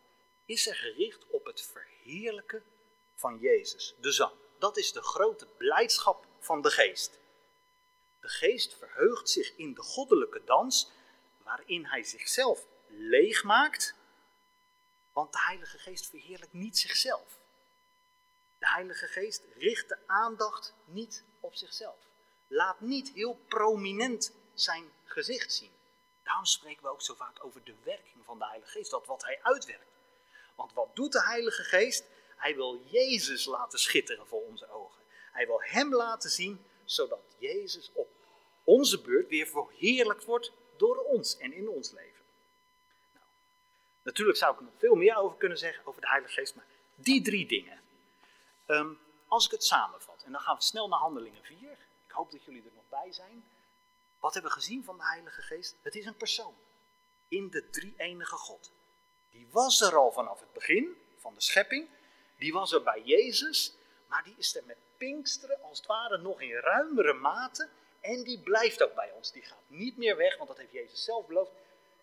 is 0.44 0.66
er 0.66 0.74
gericht 0.74 1.26
op 1.26 1.44
het 1.44 1.62
verheerlijken 1.62 2.64
van 3.14 3.38
Jezus, 3.38 3.94
de 4.00 4.12
Zoon. 4.12 4.38
Dat 4.58 4.76
is 4.76 4.92
de 4.92 5.02
grote 5.02 5.46
blijdschap 5.46 6.26
van 6.38 6.62
de 6.62 6.70
Geest. 6.70 7.18
De 8.20 8.28
Geest 8.28 8.74
verheugt 8.78 9.28
zich 9.28 9.56
in 9.56 9.74
de 9.74 9.82
goddelijke 9.82 10.44
dans, 10.44 10.90
waarin 11.42 11.84
hij 11.84 12.02
zichzelf 12.02 12.66
leeg 12.86 13.42
maakt, 13.42 13.94
want 15.12 15.32
de 15.32 15.40
Heilige 15.40 15.78
Geest 15.78 16.06
verheerlijkt 16.06 16.52
niet 16.52 16.78
zichzelf. 16.78 17.40
De 18.62 18.70
Heilige 18.70 19.06
Geest 19.06 19.42
richt 19.56 19.88
de 19.88 19.96
aandacht 20.06 20.74
niet 20.84 21.24
op 21.40 21.54
zichzelf. 21.54 21.96
Laat 22.46 22.80
niet 22.80 23.10
heel 23.14 23.40
prominent 23.48 24.32
zijn 24.54 24.92
gezicht 25.04 25.52
zien. 25.52 25.70
Daarom 26.22 26.44
spreken 26.44 26.82
we 26.82 26.88
ook 26.88 27.02
zo 27.02 27.14
vaak 27.14 27.44
over 27.44 27.64
de 27.64 27.74
werking 27.84 28.24
van 28.24 28.38
de 28.38 28.46
Heilige 28.46 28.70
Geest, 28.70 28.90
dat 28.90 29.06
wat 29.06 29.24
hij 29.24 29.38
uitwerkt. 29.42 29.92
Want 30.54 30.72
wat 30.72 30.96
doet 30.96 31.12
de 31.12 31.22
Heilige 31.22 31.62
Geest? 31.62 32.04
Hij 32.36 32.54
wil 32.54 32.82
Jezus 32.90 33.44
laten 33.44 33.78
schitteren 33.78 34.26
voor 34.26 34.42
onze 34.42 34.70
ogen. 34.70 35.02
Hij 35.32 35.46
wil 35.46 35.62
Hem 35.62 35.94
laten 35.94 36.30
zien, 36.30 36.64
zodat 36.84 37.36
Jezus 37.38 37.90
op 37.92 38.08
onze 38.64 39.00
beurt 39.00 39.28
weer 39.28 39.46
verheerlijkt 39.46 40.24
wordt 40.24 40.52
door 40.76 40.96
ons 40.96 41.36
en 41.36 41.52
in 41.52 41.68
ons 41.68 41.90
leven. 41.90 42.24
Natuurlijk 44.02 44.38
zou 44.38 44.52
ik 44.52 44.58
er 44.58 44.64
nog 44.64 44.78
veel 44.78 44.94
meer 44.94 45.16
over 45.16 45.36
kunnen 45.36 45.58
zeggen, 45.58 45.86
over 45.86 46.00
de 46.00 46.08
Heilige 46.08 46.32
Geest, 46.32 46.54
maar 46.54 46.66
die 46.94 47.22
drie 47.22 47.46
dingen. 47.46 47.81
Ehm, 48.66 48.92
als 49.28 49.44
ik 49.44 49.50
het 49.50 49.64
samenvat, 49.64 50.22
en 50.24 50.32
dan 50.32 50.40
gaan 50.40 50.56
we 50.56 50.62
snel 50.62 50.88
naar 50.88 50.98
Handelingen 50.98 51.44
4. 51.44 51.70
Ik 52.06 52.10
hoop 52.10 52.30
dat 52.30 52.44
jullie 52.44 52.62
er 52.64 52.74
nog 52.74 52.88
bij 52.88 53.12
zijn. 53.12 53.44
Wat 54.20 54.32
hebben 54.32 54.52
we 54.52 54.58
gezien 54.58 54.84
van 54.84 54.96
de 54.96 55.04
Heilige 55.04 55.42
Geest? 55.42 55.76
Het 55.82 55.94
is 55.94 56.06
een 56.06 56.16
persoon 56.16 56.54
in 57.28 57.50
de 57.50 57.70
drie-enige 57.70 58.36
God. 58.36 58.70
Die 59.30 59.48
was 59.50 59.80
er 59.80 59.96
al 59.96 60.12
vanaf 60.12 60.40
het 60.40 60.52
begin 60.52 60.96
van 61.16 61.34
de 61.34 61.40
schepping. 61.40 61.88
Die 62.36 62.52
was 62.52 62.72
er 62.72 62.82
bij 62.82 63.02
Jezus, 63.04 63.74
maar 64.06 64.24
die 64.24 64.34
is 64.38 64.56
er 64.56 64.64
met 64.64 64.76
Pinksteren 64.96 65.62
als 65.62 65.78
het 65.78 65.86
ware 65.86 66.18
nog 66.18 66.40
in 66.40 66.52
ruimere 66.52 67.12
mate. 67.12 67.68
En 68.00 68.22
die 68.22 68.38
blijft 68.38 68.82
ook 68.82 68.94
bij 68.94 69.10
ons. 69.10 69.32
Die 69.32 69.42
gaat 69.42 69.62
niet 69.66 69.96
meer 69.96 70.16
weg, 70.16 70.36
want 70.36 70.48
dat 70.48 70.58
heeft 70.58 70.72
Jezus 70.72 71.04
zelf 71.04 71.26
beloofd. 71.26 71.50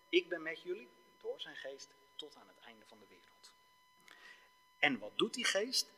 Ik 0.09 0.29
ben 0.29 0.41
met 0.41 0.61
jullie 0.61 0.89
door 1.21 1.41
zijn 1.41 1.55
geest 1.55 1.89
tot 2.15 2.35
aan 2.35 2.47
het 2.47 2.65
einde 2.65 2.85
van 2.87 2.97
de 2.99 3.05
wereld. 3.09 3.51
En 4.77 4.99
wat 4.99 5.17
doet 5.17 5.33
die 5.33 5.45
geest? 5.45 5.89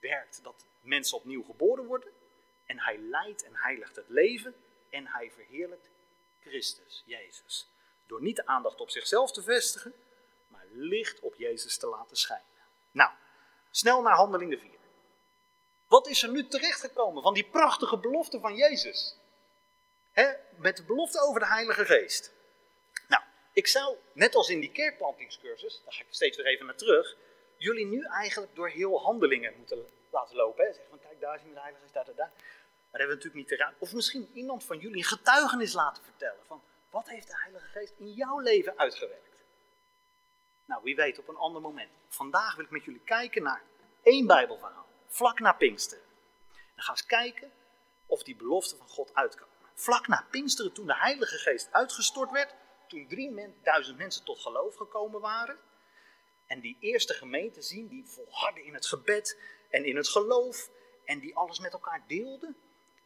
Werkt 0.00 0.42
dat 0.42 0.64
mensen 0.80 1.16
opnieuw 1.16 1.42
geboren 1.42 1.84
worden. 1.84 2.12
En 2.66 2.80
hij 2.80 2.98
leidt 2.98 3.44
en 3.44 3.56
heiligt 3.56 3.96
het 3.96 4.08
leven. 4.08 4.54
En 4.90 5.06
hij 5.06 5.30
verheerlijkt 5.30 5.90
Christus, 6.40 7.02
Jezus. 7.06 7.68
Door 8.06 8.22
niet 8.22 8.36
de 8.36 8.46
aandacht 8.46 8.80
op 8.80 8.90
zichzelf 8.90 9.32
te 9.32 9.42
vestigen, 9.42 9.94
maar 10.48 10.66
licht 10.72 11.20
op 11.20 11.34
Jezus 11.34 11.78
te 11.78 11.86
laten 11.86 12.16
schijnen. 12.16 12.46
Nou, 12.90 13.10
snel 13.70 14.02
naar 14.02 14.16
handelingen 14.16 14.58
4. 14.58 14.70
Wat 15.86 16.08
is 16.08 16.22
er 16.22 16.30
nu 16.30 16.46
terechtgekomen 16.46 17.22
van 17.22 17.34
die 17.34 17.48
prachtige 17.48 17.98
belofte 17.98 18.40
van 18.40 18.54
Jezus? 18.54 19.16
met 20.56 20.76
de 20.76 20.82
belofte 20.82 21.20
over 21.20 21.40
de 21.40 21.46
Heilige 21.46 21.84
Geest. 21.84 22.32
Nou, 23.08 23.22
ik 23.52 23.66
zou, 23.66 23.96
net 24.12 24.34
als 24.34 24.48
in 24.48 24.60
die 24.60 24.72
kerkplantingscursus, 24.72 25.80
daar 25.84 25.92
ga 25.92 26.00
ik 26.00 26.06
steeds 26.10 26.36
weer 26.36 26.46
even 26.46 26.66
naar 26.66 26.76
terug, 26.76 27.16
jullie 27.56 27.86
nu 27.86 28.02
eigenlijk 28.02 28.54
door 28.54 28.68
heel 28.68 29.00
handelingen 29.00 29.54
moeten 29.56 29.86
laten 30.10 30.36
lopen. 30.36 30.64
Hè? 30.64 30.72
Zeg 30.72 30.84
van, 30.88 30.98
kijk, 30.98 31.20
daar 31.20 31.38
zien 31.38 31.48
we 31.48 31.54
de 31.54 31.60
Heilige 31.60 31.82
Geest, 31.82 31.94
daar, 31.94 32.04
daar, 32.04 32.14
daar. 32.14 32.32
Maar 32.90 33.00
hebben 33.00 33.16
we 33.16 33.24
natuurlijk 33.24 33.34
niet 33.34 33.48
te 33.48 33.56
raad. 33.56 33.74
Of 33.78 33.92
misschien 33.92 34.30
iemand 34.32 34.64
van 34.64 34.78
jullie 34.78 34.96
een 34.96 35.04
getuigenis 35.04 35.72
laten 35.72 36.02
vertellen 36.02 36.44
van, 36.46 36.62
wat 36.90 37.08
heeft 37.08 37.26
de 37.26 37.38
Heilige 37.42 37.66
Geest 37.66 37.94
in 37.98 38.12
jouw 38.12 38.38
leven 38.38 38.78
uitgewerkt? 38.78 39.44
Nou, 40.66 40.82
wie 40.82 40.96
weet 40.96 41.18
op 41.18 41.28
een 41.28 41.36
ander 41.36 41.62
moment. 41.62 41.90
Vandaag 42.08 42.54
wil 42.54 42.64
ik 42.64 42.70
met 42.70 42.84
jullie 42.84 43.04
kijken 43.04 43.42
naar 43.42 43.62
één 44.02 44.26
Bijbelverhaal, 44.26 44.86
vlak 45.06 45.38
na 45.38 45.52
Pinksteren. 45.52 46.04
Dan 46.74 46.84
gaan 46.84 46.94
we 46.94 47.00
eens 47.00 47.06
kijken 47.06 47.52
of 48.06 48.22
die 48.22 48.36
beloften 48.36 48.78
van 48.78 48.88
God 48.88 49.14
uitkomen. 49.14 49.54
Vlak 49.74 50.06
na 50.06 50.26
Pinksteren, 50.30 50.72
toen 50.72 50.86
de 50.86 50.96
Heilige 50.96 51.36
Geest 51.36 51.68
uitgestort 51.72 52.30
werd, 52.30 52.54
toen 52.86 53.06
3000 53.08 53.98
mensen 53.98 54.24
tot 54.24 54.38
geloof 54.38 54.76
gekomen 54.76 55.20
waren, 55.20 55.58
en 56.46 56.60
die 56.60 56.76
eerste 56.80 57.14
gemeente 57.14 57.62
zien, 57.62 57.88
die 57.88 58.04
volharden 58.06 58.64
in 58.64 58.74
het 58.74 58.86
gebed 58.86 59.38
en 59.68 59.84
in 59.84 59.96
het 59.96 60.08
geloof, 60.08 60.70
en 61.04 61.18
die 61.18 61.36
alles 61.36 61.58
met 61.58 61.72
elkaar 61.72 62.04
deelden, 62.06 62.56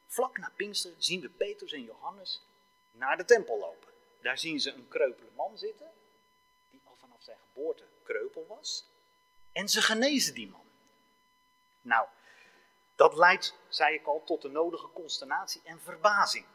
vlak 0.06 0.38
na 0.38 0.52
Pinksteren 0.56 1.02
zien 1.02 1.20
we 1.20 1.28
Petrus 1.28 1.72
en 1.72 1.84
Johannes 1.84 2.42
naar 2.92 3.16
de 3.16 3.24
tempel 3.24 3.58
lopen. 3.58 3.88
Daar 4.20 4.38
zien 4.38 4.60
ze 4.60 4.72
een 4.72 4.88
kreupele 4.88 5.30
man 5.36 5.58
zitten, 5.58 5.90
die 6.70 6.80
al 6.84 6.96
vanaf 7.00 7.22
zijn 7.22 7.38
geboorte 7.52 7.84
kreupel 8.02 8.46
was. 8.48 8.84
En 9.52 9.68
ze 9.68 9.82
genezen 9.82 10.34
die 10.34 10.50
man. 10.50 10.64
Nou, 11.82 12.06
dat 12.94 13.16
leidt, 13.16 13.54
zei 13.68 13.94
ik 13.94 14.06
al, 14.06 14.24
tot 14.24 14.42
de 14.42 14.48
nodige 14.48 14.88
consternatie 14.92 15.60
en 15.64 15.80
verbazing. 15.80 16.46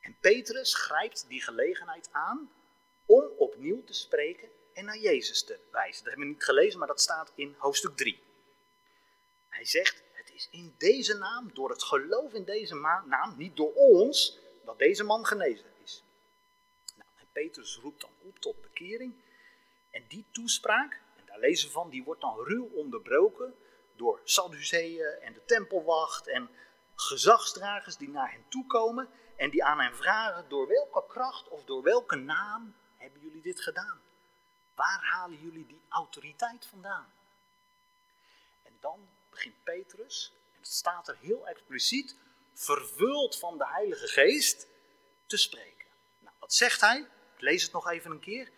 En 0.00 0.16
Petrus 0.20 0.74
grijpt 0.74 1.28
die 1.28 1.42
gelegenheid 1.42 2.08
aan 2.12 2.50
om 3.06 3.24
opnieuw 3.36 3.84
te 3.84 3.92
spreken 3.92 4.48
en 4.76 4.84
naar 4.84 4.98
Jezus 4.98 5.44
te 5.44 5.58
wijzen. 5.70 6.04
Dat 6.04 6.12
hebben 6.12 6.26
we 6.26 6.32
niet 6.32 6.44
gelezen, 6.44 6.78
maar 6.78 6.88
dat 6.88 7.00
staat 7.00 7.32
in 7.34 7.54
hoofdstuk 7.58 7.96
3. 7.96 8.22
Hij 9.48 9.64
zegt, 9.64 10.02
het 10.12 10.32
is 10.34 10.48
in 10.50 10.74
deze 10.78 11.18
naam, 11.18 11.50
door 11.54 11.70
het 11.70 11.82
geloof 11.82 12.32
in 12.32 12.44
deze 12.44 12.74
naam, 13.06 13.36
niet 13.36 13.56
door 13.56 13.72
ons, 13.72 14.38
dat 14.64 14.78
deze 14.78 15.04
man 15.04 15.26
genezen 15.26 15.72
is. 15.82 16.04
Nou, 16.96 17.10
en 17.16 17.26
Petrus 17.32 17.78
roept 17.82 18.00
dan 18.00 18.10
op 18.22 18.38
tot 18.38 18.62
bekering. 18.62 19.14
En 19.90 20.04
die 20.08 20.26
toespraak, 20.32 21.00
en 21.16 21.26
daar 21.26 21.38
lezen 21.38 21.66
we 21.66 21.72
van, 21.72 21.90
die 21.90 22.04
wordt 22.04 22.20
dan 22.20 22.44
ruw 22.44 22.70
onderbroken 22.74 23.54
door 23.96 24.20
Sadduceeën 24.24 25.06
en 25.20 25.32
de 25.32 25.44
tempelwacht 25.44 26.26
en 26.26 26.50
gezagsdragers 26.94 27.96
die 27.96 28.08
naar 28.08 28.32
hem 28.32 28.44
toe 28.48 28.66
komen 28.66 29.08
en 29.36 29.50
die 29.50 29.64
aan 29.64 29.80
hem 29.80 29.94
vragen, 29.94 30.48
door 30.48 30.68
welke 30.68 31.04
kracht 31.08 31.48
of 31.48 31.64
door 31.64 31.82
welke 31.82 32.16
naam 32.16 32.74
hebben 32.96 33.20
jullie 33.20 33.42
dit 33.42 33.60
gedaan? 33.60 34.05
Waar 34.76 35.00
halen 35.02 35.38
jullie 35.40 35.66
die 35.66 35.82
autoriteit 35.88 36.66
vandaan? 36.66 37.12
En 38.62 38.76
dan 38.80 39.08
begint 39.30 39.64
Petrus, 39.64 40.32
en 40.52 40.58
het 40.58 40.68
staat 40.68 41.08
er 41.08 41.16
heel 41.20 41.46
expliciet, 41.46 42.16
vervuld 42.52 43.38
van 43.38 43.58
de 43.58 43.66
Heilige 43.66 44.06
Geest, 44.06 44.66
te 45.26 45.36
spreken. 45.36 45.86
Nou, 46.18 46.36
wat 46.38 46.52
zegt 46.52 46.80
hij? 46.80 46.98
Ik 47.34 47.40
lees 47.40 47.62
het 47.62 47.72
nog 47.72 47.88
even 47.90 48.10
een 48.10 48.20
keer. 48.20 48.50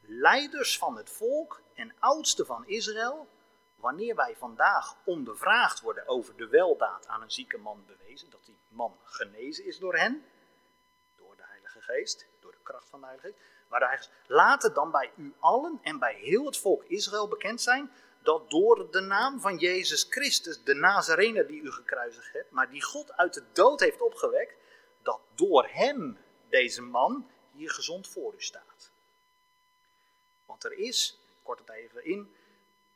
Leiders 0.00 0.78
van 0.78 0.96
het 0.96 1.10
volk 1.10 1.62
en 1.74 1.94
oudsten 1.98 2.46
van 2.46 2.66
Israël, 2.66 3.28
wanneer 3.74 4.14
wij 4.14 4.36
vandaag 4.36 4.96
ondervraagd 5.04 5.80
worden 5.80 6.08
over 6.08 6.36
de 6.36 6.48
weldaad 6.48 7.06
aan 7.06 7.22
een 7.22 7.30
zieke 7.30 7.58
man 7.58 7.84
bewezen, 7.86 8.30
dat 8.30 8.44
die 8.44 8.58
man 8.68 8.98
genezen 9.04 9.64
is 9.64 9.78
door 9.78 9.96
hen, 9.96 10.24
door 11.16 11.36
de 11.36 11.44
Heilige 11.46 11.82
Geest, 11.82 12.26
de 12.52 12.62
kracht 12.62 12.88
van 12.88 13.00
de 13.00 13.06
Heilige 13.06 13.34
laat 14.26 14.62
het 14.62 14.74
dan 14.74 14.90
bij 14.90 15.12
u 15.16 15.34
allen 15.38 15.78
en 15.82 15.98
bij 15.98 16.14
heel 16.14 16.44
het 16.44 16.58
volk 16.58 16.84
Israël 16.84 17.28
bekend 17.28 17.60
zijn 17.60 17.90
dat 18.22 18.50
door 18.50 18.90
de 18.90 19.00
naam 19.00 19.40
van 19.40 19.56
Jezus 19.56 20.06
Christus, 20.10 20.64
de 20.64 20.74
Nazarener 20.74 21.46
die 21.46 21.60
u 21.60 21.70
gekruisigd 21.70 22.32
hebt, 22.32 22.50
maar 22.50 22.70
die 22.70 22.82
God 22.82 23.12
uit 23.12 23.34
de 23.34 23.44
dood 23.52 23.80
heeft 23.80 24.00
opgewekt, 24.00 24.54
dat 25.02 25.20
door 25.34 25.68
hem 25.70 26.18
deze 26.48 26.82
man 26.82 27.30
hier 27.52 27.70
gezond 27.70 28.08
voor 28.08 28.34
u 28.34 28.40
staat. 28.42 28.90
Want 30.46 30.64
er 30.64 30.72
is, 30.72 31.18
ik 31.22 31.38
kort 31.42 31.58
het 31.58 31.70
even 31.70 32.04
in, 32.04 32.34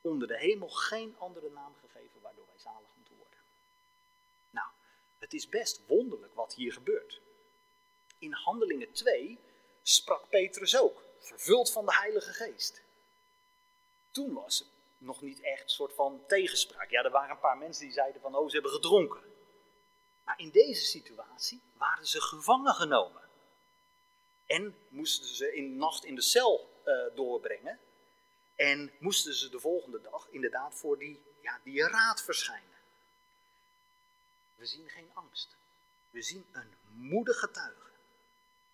onder 0.01 0.29
de 0.29 0.39
hemel 0.39 0.69
geen 0.69 1.15
andere 1.19 1.51
naam 1.51 1.75
gegeven 1.81 2.21
waardoor 2.21 2.47
wij 2.47 2.59
zalig 2.59 2.89
moeten 2.97 3.17
worden. 3.17 3.39
Nou, 4.51 4.69
het 5.19 5.33
is 5.33 5.49
best 5.49 5.81
wonderlijk 5.87 6.35
wat 6.35 6.55
hier 6.55 6.73
gebeurt. 6.73 7.22
In 8.23 8.33
Handelingen 8.33 8.93
2 8.93 9.39
sprak 9.83 10.29
Petrus 10.29 10.79
ook, 10.79 11.03
vervuld 11.19 11.73
van 11.73 11.87
de 11.87 11.95
Heilige 11.95 12.33
Geest. 12.33 12.83
Toen 14.11 14.33
was 14.33 14.59
het 14.59 14.69
nog 14.99 15.23
niet 15.23 15.41
echt 15.41 15.63
een 15.63 15.69
soort 15.69 15.95
van 15.95 16.25
tegenspraak. 16.27 16.91
Ja, 16.91 17.03
er 17.03 17.11
waren 17.11 17.31
een 17.31 17.41
paar 17.41 17.59
mensen 17.59 17.85
die 17.85 17.93
zeiden 17.93 18.21
van, 18.21 18.35
oh, 18.35 18.47
ze 18.47 18.53
hebben 18.53 18.73
gedronken. 18.73 19.21
Maar 20.25 20.39
in 20.39 20.51
deze 20.51 20.85
situatie 20.85 21.61
waren 21.77 22.07
ze 22.07 22.21
gevangen 22.21 22.75
genomen. 22.75 23.23
En 24.47 24.77
moesten 24.89 25.35
ze 25.35 25.55
in 25.55 25.69
de 25.71 25.77
nacht 25.77 26.05
in 26.05 26.15
de 26.15 26.23
cel 26.23 26.81
uh, 26.85 27.15
doorbrengen. 27.15 27.79
En 28.55 28.93
moesten 28.99 29.35
ze 29.35 29.49
de 29.49 29.61
volgende 29.61 30.01
dag 30.01 30.29
inderdaad 30.31 30.75
voor 30.75 30.99
die, 30.99 31.23
ja, 31.41 31.61
die 31.65 31.83
raad 31.83 32.23
verschijnen. 32.23 32.79
We 34.55 34.67
zien 34.67 34.89
geen 34.89 35.11
angst. 35.15 35.57
We 36.11 36.23
zien 36.23 36.47
een 36.53 36.73
moedige 36.89 37.39
getuige. 37.39 37.92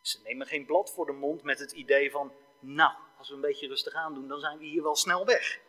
Ze 0.09 0.21
nemen 0.23 0.47
geen 0.47 0.67
blad 0.67 0.91
voor 0.91 1.07
de 1.07 1.13
mond 1.13 1.43
met 1.43 1.59
het 1.59 1.73
idee 1.73 2.11
van, 2.11 2.33
nou, 2.59 2.95
als 3.19 3.29
we 3.29 3.35
een 3.35 3.41
beetje 3.41 3.67
rustig 3.67 3.95
aan 3.95 4.15
doen, 4.15 4.29
dan 4.29 4.41
zijn 4.41 4.59
we 4.59 4.65
hier 4.65 4.83
wel 4.83 4.97
snel 4.97 5.27
weg. 5.27 5.61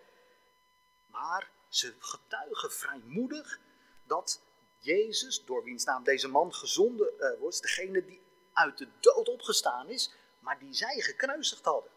Maar 1.06 1.52
ze 1.68 1.96
getuigen 2.00 2.72
vrijmoedig 2.72 3.60
dat 4.04 4.42
Jezus, 4.78 5.46
door 5.46 5.64
wiens 5.64 5.84
naam 5.84 6.04
deze 6.04 6.28
man 6.28 6.54
gezonden 6.54 7.14
uh, 7.20 7.40
wordt, 7.40 7.62
degene 7.62 8.06
die 8.06 8.22
uit 8.54 8.78
de 8.78 8.88
dood 9.00 9.30
opgestaan 9.30 9.90
is, 9.90 10.14
maar 10.40 10.60
die 10.60 10.74
zij 10.74 11.00
gekruisigd 11.00 11.66
hadden. 11.66 11.92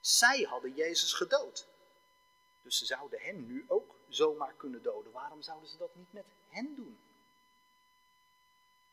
Zij 0.00 0.42
hadden 0.42 0.74
Jezus 0.74 1.12
gedood. 1.12 1.66
Dus 2.62 2.78
ze 2.78 2.86
zouden 2.86 3.20
hem 3.20 3.46
nu 3.46 3.64
ook 3.68 3.94
zomaar 4.08 4.54
kunnen 4.56 4.82
doden. 4.82 5.12
Waarom 5.12 5.42
zouden 5.42 5.68
ze 5.68 5.76
dat 5.76 5.94
niet 5.94 6.12
met 6.12 6.26
hen 6.48 6.74
doen? 6.74 6.98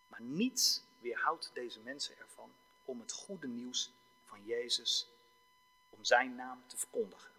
Maar 0.07 0.21
niets 0.21 0.87
weerhoudt 1.01 1.51
deze 1.53 1.79
mensen 1.79 2.17
ervan 2.17 2.51
om 2.85 2.99
het 2.99 3.11
goede 3.11 3.47
nieuws 3.47 3.91
van 4.25 4.43
Jezus, 4.45 5.07
om 5.89 6.03
zijn 6.03 6.35
naam 6.35 6.63
te 6.67 6.77
verkondigen. 6.77 7.31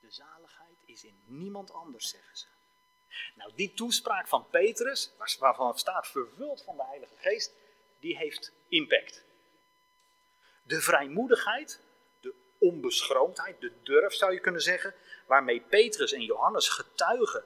De 0.00 0.10
zaligheid 0.10 0.76
is 0.84 1.04
in 1.04 1.18
niemand 1.24 1.72
anders, 1.72 2.08
zeggen 2.08 2.36
ze. 2.36 2.46
Nou, 3.34 3.52
die 3.54 3.74
toespraak 3.74 4.28
van 4.28 4.48
Petrus, 4.50 5.12
waarvan 5.38 5.78
staat 5.78 6.06
vervuld 6.06 6.62
van 6.62 6.76
de 6.76 6.84
Heilige 6.84 7.16
Geest, 7.16 7.52
die 7.98 8.16
heeft 8.16 8.52
impact. 8.68 9.24
De 10.62 10.80
vrijmoedigheid, 10.80 11.80
de 12.20 12.34
onbeschroomdheid, 12.58 13.60
de 13.60 13.72
durf 13.82 14.14
zou 14.14 14.32
je 14.32 14.40
kunnen 14.40 14.60
zeggen, 14.60 14.94
waarmee 15.26 15.60
Petrus 15.60 16.12
en 16.12 16.22
Johannes 16.22 16.68
getuigen 16.68 17.44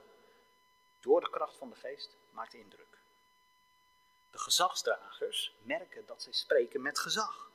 door 1.00 1.20
de 1.20 1.30
kracht 1.30 1.56
van 1.56 1.70
de 1.70 1.76
Geest, 1.76 2.16
maakt 2.30 2.54
indruk. 2.54 2.89
De 4.30 4.38
gezagsdragers 4.38 5.54
merken 5.62 6.06
dat 6.06 6.22
zij 6.22 6.32
spreken 6.32 6.82
met 6.82 6.98
gezag. 6.98 7.50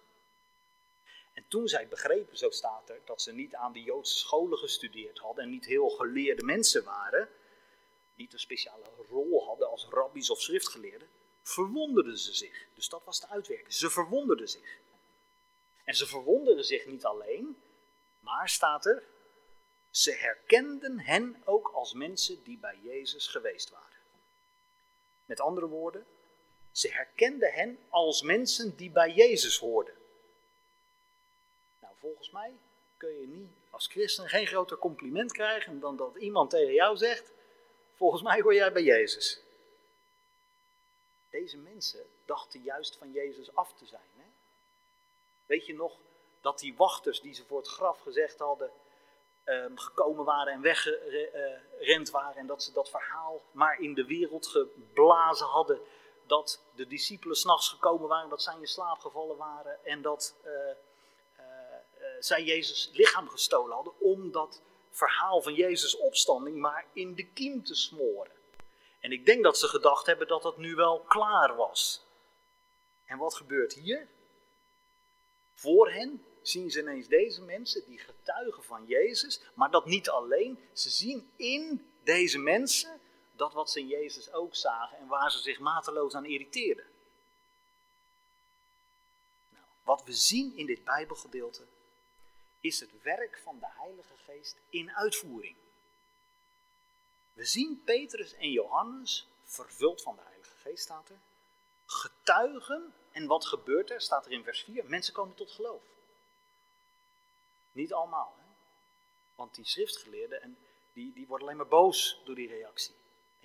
En 1.34 1.46
toen 1.48 1.68
zij 1.68 1.88
begrepen, 1.88 2.38
zo 2.38 2.50
staat 2.50 2.90
er, 2.90 3.02
dat 3.06 3.22
ze 3.22 3.32
niet 3.32 3.56
aan 3.56 3.74
de 3.74 3.84
Joodse 3.84 4.16
scholen 4.18 4.58
gestudeerd 4.58 5.18
hadden 5.18 5.44
en 5.44 5.50
niet 5.50 5.66
heel 5.66 5.90
geleerde 5.90 6.44
mensen 6.44 6.84
waren, 6.84 7.30
niet 8.16 8.34
een 8.34 8.40
speciale 8.40 8.86
rol 9.10 9.46
hadden 9.46 9.70
als 9.70 9.88
rabbies 9.90 10.30
of 10.30 10.42
schriftgeleerden, 10.42 11.10
verwonderden 11.42 12.18
ze 12.18 12.34
zich. 12.34 12.66
Dus 12.74 12.90
dat 12.90 13.04
was 13.04 13.20
de 13.20 13.28
uitwerking. 13.28 13.74
Ze 13.74 13.90
verwonderden 13.90 14.50
zich. 14.50 14.78
En 15.84 15.96
ze 15.96 16.06
verwonderden 16.08 16.66
zich 16.66 16.86
niet 16.86 17.06
alleen, 17.06 17.58
Maar 18.20 18.50
staat 18.50 18.86
er, 18.86 19.04
ze 19.90 20.12
herkenden 20.12 21.00
hen 21.00 21.42
ook 21.46 21.68
als 21.68 21.94
mensen 21.94 22.44
die 22.44 22.58
bij 22.58 22.80
Jezus 22.84 23.28
geweest 23.28 23.70
waren. 23.70 23.98
Met 25.26 25.40
andere 25.40 25.68
woorden, 25.68 26.06
ze 26.78 26.92
herkenden 26.92 27.54
hen 27.54 27.80
als 27.90 28.22
mensen 28.22 28.76
die 28.76 28.92
bij 28.92 29.12
Jezus 29.12 29.58
hoorden. 29.58 29.94
Nou, 31.80 31.94
volgens 32.00 32.32
mij 32.32 32.54
kun 32.98 33.20
je 33.20 33.28
niet 33.28 33.50
als 33.70 33.88
christen 33.88 34.30
geen 34.30 34.48
groter 34.48 34.78
compliment 34.78 35.32
krijgen 35.32 35.80
dan 35.80 35.98
dat 35.98 36.16
iemand 36.16 36.50
tegen 36.50 36.74
jou 36.74 36.98
zegt: 36.98 37.32
Volgens 37.96 38.22
mij 38.22 38.42
hoor 38.42 38.54
jij 38.54 38.72
bij 38.72 38.84
Jezus. 38.84 39.40
Deze 41.30 41.58
mensen 41.58 42.06
dachten 42.26 42.62
juist 42.62 42.96
van 42.96 43.12
Jezus 43.12 43.56
af 43.56 43.74
te 43.74 43.86
zijn. 43.86 44.10
Hè? 44.18 44.26
Weet 45.46 45.66
je 45.66 45.74
nog 45.74 45.98
dat 46.42 46.60
die 46.60 46.76
wachters 46.76 47.22
die 47.22 47.34
ze 47.34 47.46
voor 47.46 47.58
het 47.58 47.68
graf 47.68 48.00
gezegd 48.00 48.40
hadden, 48.40 48.72
um, 49.46 49.78
gekomen 49.78 50.26
waren 50.26 50.54
en 50.54 50.62
weggerend 50.62 52.10
waren 52.10 52.36
en 52.36 52.48
dat 52.48 52.64
ze 52.64 52.72
dat 52.72 52.90
verhaal 52.90 53.42
maar 53.52 53.80
in 53.80 53.94
de 53.94 54.06
wereld 54.06 54.48
geblazen 54.48 55.48
hadden, 55.48 55.80
dat 56.28 56.64
de 56.76 56.88
discipelen 56.88 57.36
s'nachts 57.36 57.70
gekomen 57.70 58.08
waren, 58.08 58.30
dat 58.30 58.42
zij 58.42 58.56
in 58.60 58.68
slaap 58.68 59.00
gevallen 59.00 59.38
waren 59.38 59.86
en 59.86 60.02
dat 60.02 60.36
uh, 60.46 60.52
uh, 61.40 61.46
zij 62.20 62.44
Jezus 62.44 62.90
lichaam 62.94 63.30
gestolen 63.30 63.76
hadden 63.76 64.00
om 64.00 64.32
dat 64.32 64.62
verhaal 64.90 65.42
van 65.42 65.54
Jezus 65.54 65.98
opstanding 65.98 66.58
maar 66.58 66.86
in 66.94 67.16
de 67.16 67.26
kiem 67.26 67.64
te 67.64 67.76
smoren. 67.76 68.32
En 69.00 69.12
ik 69.12 69.26
denk 69.26 69.44
dat 69.44 69.58
ze 69.58 69.68
gedacht 69.68 70.06
hebben 70.06 70.28
dat 70.28 70.42
dat 70.42 70.58
nu 70.58 70.76
wel 70.76 71.00
klaar 71.00 71.56
was. 71.56 72.06
En 73.06 73.18
wat 73.18 73.36
gebeurt 73.36 73.74
hier? 73.74 74.08
Voor 75.54 75.92
hen 75.92 76.26
zien 76.42 76.72
ze 76.72 76.80
ineens 76.80 77.08
deze 77.08 77.42
mensen 77.42 77.86
die 77.86 78.00
getuigen 78.00 78.64
van 78.64 78.86
Jezus, 78.86 79.42
maar 79.54 79.72
dat 79.72 79.86
niet 79.86 80.10
alleen. 80.10 80.60
Ze 80.74 80.90
zien 80.90 81.32
in 81.36 81.92
deze 82.04 82.40
mensen 82.40 83.02
dat 83.36 83.54
wat 83.54 83.71
ze 83.71 83.80
in 83.80 83.88
Jezus 83.88 84.32
ook 84.32 84.56
zagen 84.56 84.98
en 84.98 85.08
waar 85.08 85.32
ze 85.32 85.39
zich 85.39 85.60
mateloos 85.60 86.13
aan 86.15 86.26
irriteerden. 86.26 86.86
Nou, 89.50 89.65
wat 89.84 90.04
we 90.04 90.13
zien 90.13 90.58
in 90.58 90.65
dit 90.65 90.84
Bijbelgedeelte 90.84 91.65
is 92.60 92.80
het 92.80 93.02
werk 93.02 93.39
van 93.43 93.60
de 93.60 93.67
Heilige 93.69 94.17
Geest 94.26 94.58
in 94.69 94.91
uitvoering. 94.91 95.56
We 97.34 97.45
zien 97.45 97.82
Petrus 97.86 98.34
en 98.34 98.52
Johannes, 98.52 99.28
vervuld 99.43 100.02
van 100.02 100.15
de 100.15 100.21
Heilige 100.21 100.56
Geest 100.58 100.84
staat 100.84 101.10
er, 101.10 101.19
getuigen. 101.86 102.93
En 103.12 103.28
wat 103.28 103.45
gebeurt 103.45 103.89
er? 103.89 104.02
Staat 104.02 104.26
er 104.26 104.32
in 104.32 104.43
vers 104.43 104.63
4. 104.63 104.86
Mensen 104.86 105.13
komen 105.13 105.36
tot 105.36 105.52
geloof. 105.52 105.84
Niet 107.71 107.93
allemaal. 107.93 108.34
Hè? 108.38 108.43
Want 109.36 109.56
die 109.56 109.65
schriftgeleerden, 109.65 110.41
en 110.41 110.58
die, 110.93 111.13
die 111.13 111.28
worden 111.28 111.48
alleen 111.48 111.58
maar 111.58 111.67
boos 111.67 112.21
door 112.26 112.36
die 112.36 112.48
reactie. 112.48 112.95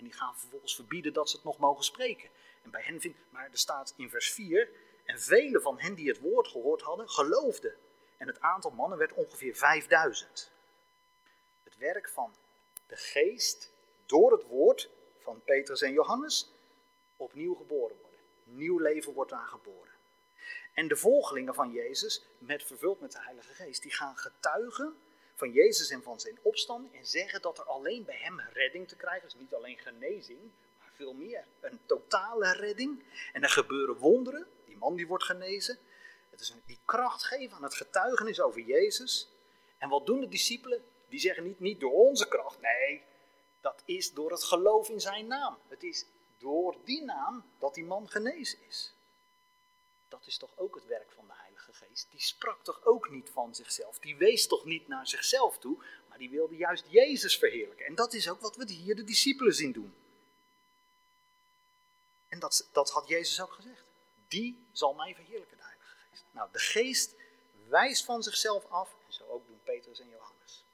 En 0.01 0.07
die 0.07 0.15
gaan 0.15 0.39
vervolgens 0.39 0.75
verbieden 0.75 1.13
dat 1.13 1.31
ze 1.31 1.37
het 1.37 1.45
nog 1.45 1.59
mogen 1.59 1.85
spreken. 1.85 2.31
En 2.63 2.71
bij 2.71 2.83
hen 2.83 3.01
vindt, 3.01 3.19
maar 3.31 3.49
er 3.51 3.59
staat 3.59 3.95
in 3.97 4.11
vers 4.11 4.33
4, 4.33 4.71
en 5.05 5.21
vele 5.21 5.61
van 5.61 5.81
hen 5.81 5.95
die 5.95 6.09
het 6.09 6.21
woord 6.21 6.49
gehoord 6.49 6.83
hadden, 6.83 7.09
geloofden. 7.09 7.75
En 8.17 8.27
het 8.27 8.41
aantal 8.41 8.71
mannen 8.71 8.99
werd 8.99 9.13
ongeveer 9.13 9.57
5000. 9.57 10.53
Het 11.65 11.77
werk 11.77 12.09
van 12.09 12.35
de 12.87 12.97
geest 12.97 13.73
door 14.07 14.33
het 14.33 14.47
woord 14.47 14.91
van 15.19 15.43
Petrus 15.45 15.83
en 15.83 15.93
Johannes 15.93 16.53
opnieuw 17.17 17.55
geboren 17.55 17.97
worden. 18.01 18.21
Nieuw 18.45 18.79
leven 18.79 19.13
wordt 19.13 19.33
aangeboren. 19.33 19.93
En 20.75 20.89
de 20.89 20.97
volgelingen 20.97 21.55
van 21.55 21.73
Jezus, 21.73 22.27
met 22.39 22.63
vervuld 22.63 23.01
met 23.01 23.13
de 23.13 23.23
Heilige 23.23 23.55
Geest, 23.55 23.83
die 23.83 23.95
gaan 23.95 24.17
getuigen 24.17 24.97
van 25.41 25.53
Jezus 25.53 25.91
en 25.91 26.03
van 26.03 26.21
zijn 26.21 26.39
opstand 26.43 26.93
en 26.93 27.07
zeggen 27.07 27.43
dat 27.43 27.59
er 27.59 27.65
alleen 27.65 28.05
bij 28.05 28.19
hem 28.19 28.41
redding 28.41 28.89
te 28.89 28.97
krijgen 28.97 29.29
is. 29.29 29.35
Niet 29.35 29.55
alleen 29.55 29.79
genezing, 29.79 30.39
maar 30.79 30.93
veel 30.95 31.13
meer. 31.13 31.45
Een 31.61 31.81
totale 31.87 32.53
redding. 32.53 33.03
En 33.33 33.43
er 33.43 33.49
gebeuren 33.49 33.97
wonderen. 33.97 34.47
Die 34.67 34.77
man 34.77 34.97
die 34.97 35.07
wordt 35.07 35.25
genezen. 35.25 35.79
Het 36.31 36.41
is 36.41 36.51
een, 36.51 36.63
die 36.67 36.79
kracht 36.85 37.25
geven 37.25 37.57
aan 37.57 37.63
het 37.63 37.75
getuigenis 37.75 38.41
over 38.41 38.61
Jezus. 38.61 39.29
En 39.79 39.89
wat 39.89 40.07
doen 40.07 40.21
de 40.21 40.29
discipelen? 40.29 40.85
Die 41.09 41.21
zeggen 41.21 41.45
niet, 41.45 41.61
niet 41.61 41.81
door 41.81 41.93
onze 41.93 42.29
kracht. 42.29 42.61
Nee, 42.61 43.03
dat 43.61 43.83
is 43.85 44.13
door 44.13 44.31
het 44.31 44.45
geloof 44.45 44.89
in 44.89 45.01
zijn 45.01 45.27
naam. 45.27 45.59
Het 45.69 45.83
is 45.83 46.07
door 46.39 46.77
die 46.85 47.05
naam 47.05 47.45
dat 47.59 47.75
die 47.75 47.85
man 47.85 48.09
genezen 48.09 48.59
is. 48.69 48.95
Dat 50.09 50.27
is 50.27 50.37
toch 50.37 50.51
ook 50.57 50.75
het 50.75 50.87
werk 50.87 51.11
van 51.11 51.27
Die 52.11 52.21
sprak 52.21 52.65
toch 52.65 52.85
ook 52.85 53.11
niet 53.11 53.31
van 53.33 53.55
zichzelf. 53.55 53.99
Die 53.99 54.17
wees 54.17 54.47
toch 54.47 54.65
niet 54.65 54.89
naar 54.89 55.09
zichzelf 55.09 55.59
toe, 55.59 55.85
maar 56.09 56.19
die 56.19 56.31
wilde 56.31 56.57
juist 56.57 56.85
Jezus 56.89 57.39
verheerlijken. 57.39 57.87
En 57.87 57.95
dat 57.95 58.13
is 58.13 58.29
ook 58.29 58.41
wat 58.41 58.57
we 58.57 58.73
hier 58.73 58.97
de 58.97 59.05
discipelen 59.05 59.55
zien 59.55 59.73
doen. 59.73 59.95
En 62.29 62.39
dat, 62.39 62.69
dat 62.73 62.91
had 62.91 63.09
Jezus 63.09 63.41
ook 63.41 63.53
gezegd. 63.53 63.85
Die 64.29 64.65
zal 64.73 64.95
mij 64.95 65.15
verheerlijken, 65.15 65.57
de 65.57 65.63
Heilige 65.63 65.95
Geest. 66.11 66.25
Nou, 66.31 66.49
de 66.53 66.59
Geest 66.59 67.15
wijst 67.69 68.05
van 68.05 68.23
zichzelf 68.23 68.67
af. 68.71 68.95
En 69.07 69.13
zo 69.13 69.25
ook 69.25 69.47
doen 69.47 69.61
Petrus 69.65 70.01
en 70.01 70.09
Johannes. 70.09 70.65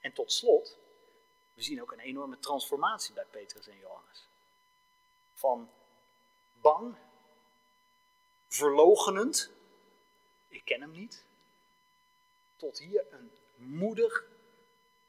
En 0.00 0.12
tot 0.12 0.32
slot, 0.32 0.78
we 1.54 1.62
zien 1.62 1.82
ook 1.82 1.92
een 1.92 2.00
enorme 2.00 2.38
transformatie 2.38 3.14
bij 3.14 3.26
Petrus 3.30 3.68
en 3.68 3.78
Johannes. 3.78 4.26
Van 5.34 5.70
bang 6.60 6.96
verlogenend, 8.48 9.50
ik 10.52 10.64
ken 10.64 10.80
hem 10.80 10.90
niet, 10.90 11.24
tot 12.56 12.78
hier 12.78 13.04
een 13.10 13.30
moedig, 13.54 14.24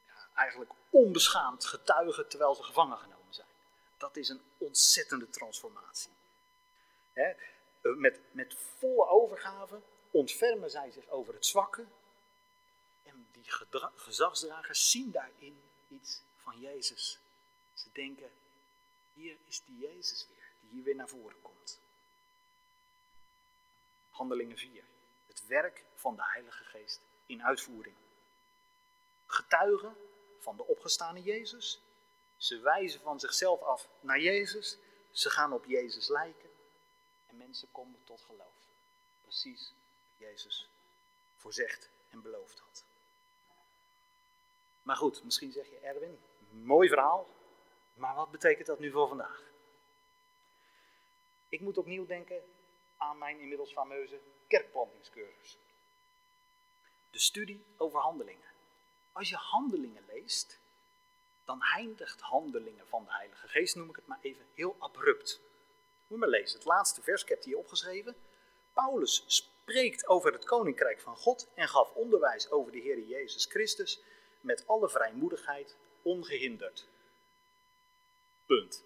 ja, 0.06 0.27
eigenlijk 0.36 0.71
onbeschaamd 0.89 1.65
getuige 1.65 2.27
terwijl 2.27 2.56
ze 2.56 2.63
gevangen 2.63 2.97
genomen 2.97 3.34
zijn. 3.34 3.47
Dat 3.97 4.17
is 4.17 4.29
een 4.29 4.41
ontzettende 4.58 5.29
transformatie. 5.29 6.12
Eh, 7.13 7.36
met, 7.82 8.19
met 8.32 8.56
volle 8.79 9.08
overgave 9.08 9.82
ontfermen 10.12 10.69
zij 10.69 10.91
zich 10.91 11.10
over 11.10 11.34
het 11.34 11.45
zwakke. 11.45 11.86
En 13.03 13.27
die 13.32 13.45
gezagsdragers 13.95 14.91
zien 14.91 15.12
daarin 15.12 15.62
iets 15.88 16.21
van 16.38 16.60
Jezus. 16.60 17.19
Ze 17.73 17.89
denken, 17.93 18.32
hier 19.13 19.38
is 19.47 19.62
die 19.65 19.77
Jezus 19.77 20.27
weer, 20.27 20.47
die 20.62 20.69
hier 20.69 20.84
weer 20.84 20.95
naar 20.95 21.10
voren 21.10 21.41
komt. 21.41 21.79
Handelingen 24.10 24.58
4. 24.58 24.84
Het 25.33 25.47
werk 25.47 25.83
van 25.95 26.15
de 26.15 26.23
Heilige 26.25 26.63
Geest 26.63 27.01
in 27.25 27.43
uitvoering. 27.43 27.95
Getuigen 29.25 29.95
van 30.39 30.57
de 30.57 30.65
opgestane 30.65 31.21
Jezus. 31.21 31.81
Ze 32.37 32.59
wijzen 32.59 33.01
van 33.01 33.19
zichzelf 33.19 33.61
af 33.61 33.87
naar 33.99 34.19
Jezus. 34.19 34.77
Ze 35.11 35.29
gaan 35.29 35.53
op 35.53 35.65
Jezus 35.65 36.07
lijken. 36.07 36.49
En 37.27 37.37
mensen 37.37 37.71
komen 37.71 37.99
tot 38.03 38.21
geloof. 38.21 38.67
Precies 39.21 39.73
wat 40.07 40.27
Jezus 40.27 40.69
voorzegd 41.37 41.89
en 42.09 42.21
beloofd 42.21 42.59
had. 42.59 42.83
Maar 44.81 44.95
goed, 44.95 45.23
misschien 45.23 45.51
zeg 45.51 45.69
je 45.69 45.77
Erwin, 45.77 46.19
mooi 46.49 46.89
verhaal. 46.89 47.27
Maar 47.93 48.15
wat 48.15 48.31
betekent 48.31 48.67
dat 48.67 48.79
nu 48.79 48.91
voor 48.91 49.07
vandaag? 49.07 49.43
Ik 51.49 51.59
moet 51.59 51.77
opnieuw 51.77 52.05
denken 52.05 52.43
aan 52.97 53.17
mijn 53.17 53.39
inmiddels 53.39 53.71
fameuze 53.71 54.19
kerkplantingscursus. 54.53 55.57
De 57.11 57.19
studie 57.19 57.65
over 57.77 57.99
handelingen. 57.99 58.51
Als 59.11 59.29
je 59.29 59.35
handelingen 59.35 60.03
leest, 60.07 60.59
dan 61.45 61.61
eindigt 61.61 62.21
handelingen 62.21 62.87
van 62.87 63.03
de 63.03 63.11
Heilige 63.11 63.47
Geest, 63.47 63.75
noem 63.75 63.89
ik 63.89 63.95
het 63.95 64.07
maar 64.07 64.19
even, 64.21 64.45
heel 64.53 64.75
abrupt. 64.79 65.41
Moet 66.07 66.19
maar 66.19 66.29
lezen. 66.29 66.57
Het 66.57 66.67
laatste 66.67 67.01
vers, 67.01 67.21
ik 67.21 67.29
heb 67.29 67.43
hier 67.43 67.57
opgeschreven. 67.57 68.15
Paulus 68.73 69.23
spreekt 69.27 70.07
over 70.07 70.33
het 70.33 70.45
koninkrijk 70.45 71.01
van 71.01 71.15
God 71.15 71.47
en 71.55 71.67
gaf 71.67 71.91
onderwijs 71.91 72.51
over 72.51 72.71
de 72.71 72.79
Heer 72.79 72.99
Jezus 72.99 73.45
Christus 73.45 74.01
met 74.41 74.67
alle 74.67 74.89
vrijmoedigheid, 74.89 75.75
ongehinderd. 76.01 76.87
Punt. 78.45 78.83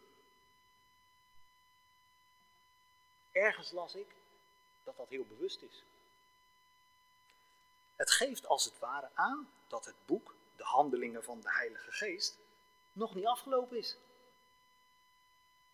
Ergens 3.32 3.72
las 3.72 3.96
ik 3.96 4.17
dat 4.88 4.98
dat 4.98 5.10
heel 5.10 5.26
bewust 5.26 5.62
is. 5.62 5.84
Het 7.96 8.12
geeft 8.12 8.46
als 8.46 8.66
het 8.66 8.80
ware 8.80 9.10
aan 9.14 9.50
dat 9.68 9.86
het 9.86 9.96
boek, 10.06 10.36
de 10.56 10.64
handelingen 10.64 11.24
van 11.24 11.42
de 11.42 11.52
Heilige 11.52 11.92
Geest, 11.92 12.38
nog 12.94 13.16
niet 13.16 13.26
afgelopen 13.26 13.78
is. 13.78 13.98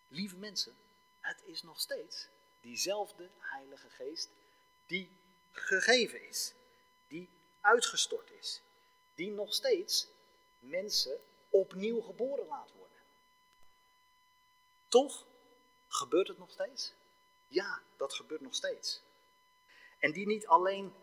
Lieve 0.08 0.36
mensen, 0.36 0.76
het 1.20 1.42
is 1.46 1.64
nog 1.64 1.80
steeds 1.80 2.28
diezelfde 2.62 3.30
Heilige 3.40 3.90
Geest 3.90 4.30
die 4.86 5.10
gegeven 5.52 6.28
is, 6.28 6.54
die 7.08 7.30
uitgestort 7.62 8.32
is, 8.32 8.62
die 9.16 9.32
nog 9.32 9.54
steeds 9.54 10.08
mensen 10.60 11.20
opnieuw 11.50 12.02
geboren 12.02 12.48
laat 12.48 12.72
worden. 12.72 12.98
Toch 14.88 15.26
gebeurt 15.88 16.28
het 16.28 16.38
nog 16.38 16.52
steeds? 16.52 16.94
Ja, 17.54 17.82
dat 17.98 18.14
gebeurt 18.14 18.42
nog 18.42 18.56
steeds. 18.56 19.02
En 20.00 20.12
die 20.12 20.28
niet 20.28 20.48
alleen 20.48 20.94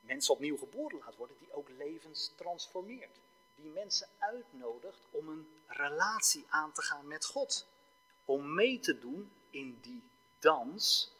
mensen 0.00 0.34
opnieuw 0.34 0.56
geboren 0.56 0.98
laat 0.98 1.16
worden, 1.16 1.38
die 1.38 1.52
ook 1.52 1.68
levens 1.68 2.32
transformeert. 2.36 3.18
Die 3.54 3.70
mensen 3.70 4.08
uitnodigt 4.18 5.00
om 5.10 5.28
een 5.28 5.48
relatie 5.66 6.46
aan 6.48 6.72
te 6.72 6.82
gaan 6.82 7.06
met 7.06 7.24
God. 7.24 7.66
Om 8.24 8.54
mee 8.54 8.78
te 8.78 8.98
doen 8.98 9.32
in 9.50 9.78
die 9.80 10.02
dans 10.38 11.12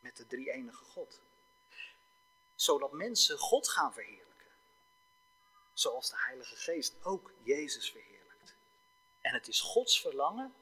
met 0.00 0.16
de 0.16 0.26
drie 0.26 0.50
enige 0.50 0.84
God. 0.84 1.20
Zodat 2.54 2.92
mensen 2.92 3.38
God 3.38 3.68
gaan 3.68 3.92
verheerlijken. 3.92 4.50
Zoals 5.72 6.10
de 6.10 6.18
Heilige 6.18 6.56
Geest 6.56 6.94
ook 7.02 7.32
Jezus 7.42 7.90
verheerlijkt. 7.90 8.54
En 9.20 9.34
het 9.34 9.48
is 9.48 9.60
Gods 9.60 10.00
verlangen 10.00 10.54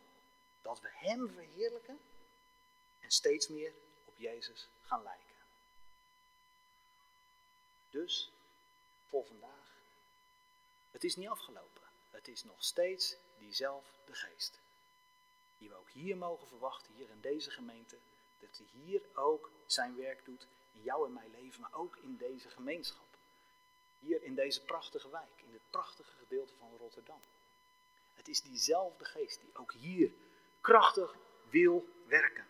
dat 0.62 0.81
we 0.81 0.88
Hem 0.92 1.31
verheerlijken 1.31 1.98
en 3.04 3.10
steeds 3.10 3.48
meer 3.48 3.72
op 4.04 4.14
Jezus 4.16 4.68
gaan 4.86 5.02
lijken. 5.02 5.34
Dus 7.90 8.30
voor 9.08 9.26
vandaag, 9.26 9.72
het 10.90 11.04
is 11.04 11.16
niet 11.16 11.28
afgelopen. 11.28 11.82
Het 12.10 12.28
is 12.28 12.44
nog 12.44 12.64
steeds 12.64 13.16
diezelfde 13.38 14.14
geest. 14.14 14.58
Die 15.58 15.68
we 15.68 15.74
ook 15.74 15.90
hier 15.90 16.16
mogen 16.16 16.46
verwachten, 16.46 16.94
hier 16.94 17.10
in 17.10 17.20
deze 17.20 17.50
gemeente. 17.50 17.96
Dat 18.40 18.56
hij 18.56 18.66
hier 18.84 19.02
ook 19.14 19.50
zijn 19.66 19.96
werk 19.96 20.24
doet 20.24 20.46
in 20.72 20.82
jou 20.82 21.06
en 21.06 21.12
mijn 21.12 21.30
leven, 21.30 21.60
maar 21.60 21.74
ook 21.74 21.96
in 21.96 22.16
deze 22.16 22.50
gemeenschap. 22.50 23.06
Hier 23.98 24.22
in 24.22 24.34
deze 24.34 24.60
prachtige 24.60 25.08
wijk, 25.10 25.42
in 25.46 25.52
het 25.52 25.70
prachtige 25.70 26.12
gedeelte 26.18 26.54
van 26.58 26.76
Rotterdam. 26.78 27.20
Het 28.14 28.28
is 28.28 28.42
diezelfde 28.42 29.04
geest 29.04 29.40
die 29.40 29.56
ook 29.56 29.72
hier 29.72 30.12
krachtig 30.60 31.16
wil 31.50 31.88
werken. 32.06 32.46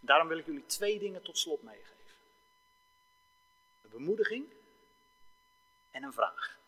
Daarom 0.00 0.28
wil 0.28 0.38
ik 0.38 0.46
jullie 0.46 0.66
twee 0.66 0.98
dingen 0.98 1.22
tot 1.22 1.38
slot 1.38 1.62
meegeven. 1.62 1.96
Een 3.82 3.90
bemoediging 3.90 4.52
en 5.90 6.02
een 6.02 6.12
vraag. 6.12 6.58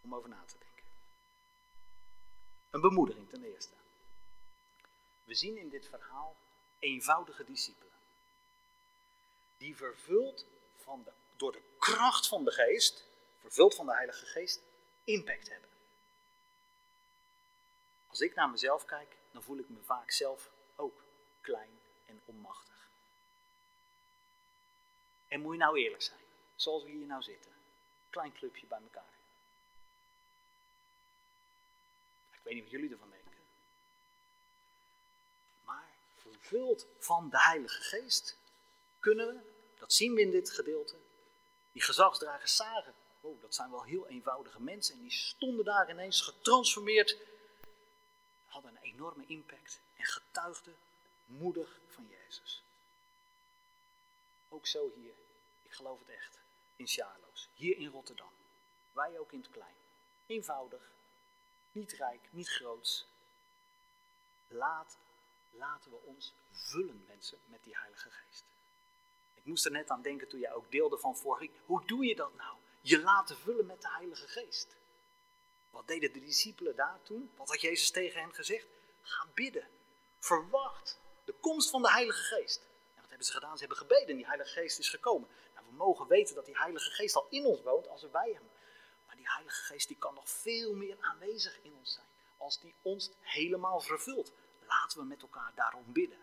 Om 0.00 0.14
over 0.14 0.28
na 0.28 0.44
te 0.46 0.56
denken. 0.58 0.84
Een 2.70 2.80
bemoediging 2.80 3.28
ten 3.28 3.44
eerste. 3.44 3.74
We 5.24 5.34
zien 5.34 5.56
in 5.56 5.68
dit 5.68 5.88
verhaal 5.88 6.36
eenvoudige 6.78 7.44
discipelen. 7.44 7.92
Die 9.56 9.76
vervuld 9.76 10.46
van 10.76 11.02
de, 11.04 11.10
door 11.36 11.52
de 11.52 11.62
kracht 11.78 12.28
van 12.28 12.44
de 12.44 12.52
geest, 12.52 13.04
vervuld 13.40 13.74
van 13.74 13.86
de 13.86 13.94
Heilige 13.94 14.26
Geest, 14.26 14.60
impact 15.04 15.48
hebben. 15.48 15.68
Als 18.06 18.20
ik 18.20 18.34
naar 18.34 18.50
mezelf 18.50 18.84
kijk, 18.84 19.16
dan 19.32 19.42
voel 19.42 19.58
ik 19.58 19.68
me 19.68 19.82
vaak 19.82 20.10
zelf 20.10 20.50
ook 20.76 21.04
klein 21.40 21.79
en 22.10 22.20
onmachtig. 22.24 22.88
En 25.28 25.40
moet 25.40 25.52
je 25.52 25.58
nou 25.58 25.78
eerlijk 25.78 26.02
zijn, 26.02 26.20
zoals 26.54 26.82
we 26.82 26.90
hier 26.90 27.06
nou 27.06 27.22
zitten. 27.22 27.50
Klein 28.10 28.32
clubje 28.32 28.66
bij 28.66 28.78
elkaar. 28.78 29.14
Ik 32.30 32.40
weet 32.42 32.54
niet 32.54 32.62
wat 32.62 32.72
jullie 32.72 32.90
ervan 32.90 33.10
denken. 33.10 33.30
Maar 35.64 35.88
vervuld 36.16 36.86
van 36.98 37.30
de 37.30 37.40
Heilige 37.40 37.82
Geest 37.82 38.36
kunnen 38.98 39.26
we, 39.26 39.40
dat 39.78 39.92
zien 39.92 40.14
we 40.14 40.20
in 40.20 40.30
dit 40.30 40.50
gedeelte, 40.50 40.96
die 41.72 41.82
gezagsdragers 41.82 42.56
zagen. 42.56 42.94
Oh, 43.20 43.40
dat 43.40 43.54
zijn 43.54 43.70
wel 43.70 43.84
heel 43.84 44.08
eenvoudige 44.08 44.60
mensen 44.60 44.94
en 44.94 45.00
die 45.00 45.10
stonden 45.10 45.64
daar 45.64 45.90
ineens 45.90 46.20
getransformeerd, 46.20 47.16
hadden 48.46 48.70
een 48.70 48.82
enorme 48.82 49.24
impact 49.26 49.80
en 49.96 50.04
getuigden 50.04 50.76
moedig 51.30 51.80
van 51.86 52.06
Jezus. 52.08 52.62
Ook 54.48 54.66
zo 54.66 54.90
hier. 54.94 55.14
Ik 55.62 55.72
geloof 55.72 55.98
het 55.98 56.08
echt. 56.08 56.38
In 56.76 56.86
Charloes. 56.86 57.48
Hier 57.54 57.76
in 57.76 57.88
Rotterdam. 57.88 58.32
Wij 58.92 59.18
ook 59.18 59.32
in 59.32 59.40
het 59.40 59.50
klein. 59.50 59.74
Eenvoudig. 60.26 60.90
Niet 61.72 61.92
rijk, 61.92 62.20
niet 62.30 62.48
groots. 62.48 63.06
Laat, 64.48 64.98
laten 65.50 65.90
we 65.90 65.96
ons 65.96 66.32
vullen, 66.50 67.04
mensen, 67.06 67.38
met 67.46 67.64
die 67.64 67.76
Heilige 67.76 68.10
Geest. 68.10 68.44
Ik 69.34 69.44
moest 69.44 69.64
er 69.64 69.70
net 69.70 69.90
aan 69.90 70.02
denken 70.02 70.28
toen 70.28 70.40
jij 70.40 70.52
ook 70.52 70.70
deelde 70.70 70.98
van 70.98 71.16
vorige 71.16 71.40
week. 71.40 71.60
Hoe 71.66 71.86
doe 71.86 72.04
je 72.04 72.14
dat 72.16 72.34
nou? 72.36 72.56
Je 72.80 73.00
laten 73.00 73.36
vullen 73.36 73.66
met 73.66 73.82
de 73.82 73.88
Heilige 73.88 74.28
Geest. 74.28 74.76
Wat 75.70 75.86
deden 75.86 76.12
de 76.12 76.20
discipelen 76.20 76.76
daar 76.76 77.02
toen? 77.02 77.30
Wat 77.36 77.48
had 77.48 77.60
Jezus 77.60 77.90
tegen 77.90 78.20
hen 78.20 78.34
gezegd? 78.34 78.66
Ga 79.02 79.26
bidden. 79.34 79.68
Verwacht 80.18 80.98
de 81.24 81.34
komst 81.40 81.70
van 81.70 81.82
de 81.82 81.90
Heilige 81.90 82.22
Geest 82.22 82.68
hebben 83.20 83.28
ze 83.28 83.40
gedaan? 83.40 83.58
Ze 83.58 83.64
hebben 83.64 83.78
gebeden 83.78 84.08
en 84.08 84.16
die 84.16 84.26
Heilige 84.26 84.50
Geest 84.50 84.78
is 84.78 84.88
gekomen. 84.88 85.28
Nou, 85.54 85.66
we 85.66 85.72
mogen 85.72 86.06
weten 86.06 86.34
dat 86.34 86.44
die 86.44 86.58
Heilige 86.58 86.90
Geest 86.90 87.16
al 87.16 87.26
in 87.30 87.44
ons 87.44 87.62
woont 87.62 87.88
als 87.88 88.02
we 88.02 88.08
bij 88.08 88.32
hem. 88.32 88.50
Maar 89.06 89.16
die 89.16 89.30
Heilige 89.30 89.62
Geest 89.62 89.88
die 89.88 89.96
kan 89.96 90.14
nog 90.14 90.30
veel 90.30 90.74
meer 90.74 90.96
aanwezig 91.00 91.62
in 91.62 91.74
ons 91.74 91.92
zijn. 91.92 92.06
Als 92.36 92.60
die 92.60 92.74
ons 92.82 93.10
helemaal 93.20 93.80
vervult. 93.80 94.32
Laten 94.66 94.98
we 94.98 95.04
met 95.04 95.22
elkaar 95.22 95.52
daarom 95.54 95.92
bidden. 95.92 96.18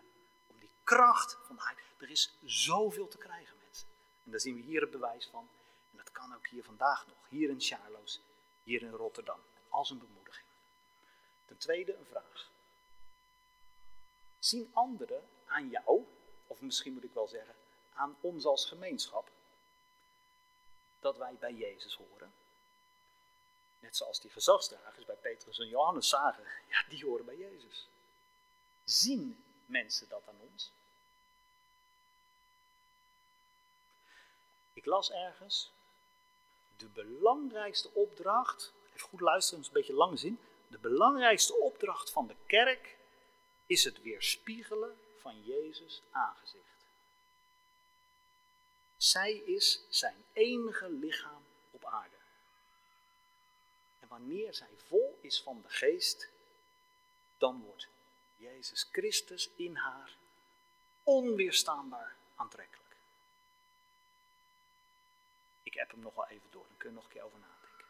Om 0.46 0.58
die 0.58 0.70
kracht 0.84 1.38
van 1.46 1.56
de 1.56 1.62
Heilige 1.62 1.88
Er 1.98 2.10
is 2.10 2.38
zoveel 2.44 3.08
te 3.08 3.18
krijgen 3.18 3.56
mensen. 3.64 3.88
En 4.24 4.30
daar 4.30 4.40
zien 4.40 4.54
we 4.54 4.62
hier 4.62 4.80
het 4.80 4.90
bewijs 4.90 5.28
van. 5.30 5.48
En 5.90 5.96
dat 5.96 6.12
kan 6.12 6.34
ook 6.34 6.46
hier 6.46 6.64
vandaag 6.64 7.06
nog. 7.06 7.16
Hier 7.28 7.48
in 7.48 7.60
Charloes, 7.60 8.20
hier 8.62 8.82
in 8.82 8.90
Rotterdam. 8.90 9.40
Als 9.68 9.90
een 9.90 9.98
bemoediging. 9.98 10.46
Ten 11.46 11.56
tweede 11.56 11.94
een 11.94 12.06
vraag. 12.06 12.50
Zien 14.38 14.70
anderen 14.72 15.28
aan 15.46 15.68
jou 15.68 16.06
of 16.46 16.60
misschien 16.60 16.92
moet 16.92 17.04
ik 17.04 17.12
wel 17.12 17.28
zeggen, 17.28 17.54
aan 17.94 18.16
ons 18.20 18.44
als 18.44 18.66
gemeenschap, 18.66 19.30
dat 21.00 21.16
wij 21.16 21.34
bij 21.40 21.52
Jezus 21.52 21.94
horen. 21.94 22.32
Net 23.78 23.96
zoals 23.96 24.20
die 24.20 24.30
gezagsdragers 24.30 25.04
bij 25.04 25.14
Petrus 25.14 25.58
en 25.58 25.68
Johannes 25.68 26.08
zagen, 26.08 26.44
ja, 26.70 26.84
die 26.88 27.04
horen 27.04 27.24
bij 27.24 27.36
Jezus. 27.36 27.88
Zien 28.84 29.44
mensen 29.66 30.08
dat 30.08 30.22
aan 30.28 30.40
ons? 30.52 30.70
Ik 34.72 34.86
las 34.86 35.10
ergens, 35.10 35.70
de 36.76 36.86
belangrijkste 36.86 37.90
opdracht, 37.94 38.72
even 38.88 39.08
goed 39.08 39.20
luisteren, 39.20 39.60
is 39.60 39.66
een 39.66 39.72
beetje 39.72 39.92
lange 39.92 40.16
zin. 40.16 40.40
De 40.68 40.78
belangrijkste 40.78 41.54
opdracht 41.54 42.10
van 42.10 42.26
de 42.26 42.36
kerk 42.46 42.97
is 43.68 43.84
het 43.84 44.02
weerspiegelen 44.02 44.98
van 45.18 45.44
Jezus 45.44 46.02
aangezicht. 46.10 46.86
Zij 48.96 49.32
is 49.32 49.80
zijn 49.88 50.24
enige 50.32 50.90
lichaam 50.90 51.42
op 51.70 51.84
aarde. 51.84 52.16
En 54.00 54.08
wanneer 54.08 54.54
zij 54.54 54.68
vol 54.86 55.18
is 55.20 55.42
van 55.42 55.62
de 55.62 55.68
geest, 55.68 56.28
dan 57.38 57.62
wordt 57.62 57.88
Jezus 58.36 58.88
Christus 58.92 59.50
in 59.56 59.76
haar 59.76 60.16
onweerstaanbaar 61.02 62.16
aantrekkelijk. 62.36 62.96
Ik 65.62 65.74
heb 65.74 65.90
hem 65.90 66.00
nog 66.00 66.14
wel 66.14 66.28
even 66.28 66.50
door, 66.50 66.64
dan 66.68 66.76
kun 66.76 66.88
je 66.88 66.94
nog 66.94 67.04
een 67.04 67.10
keer 67.10 67.22
over 67.22 67.38
nadenken. 67.38 67.84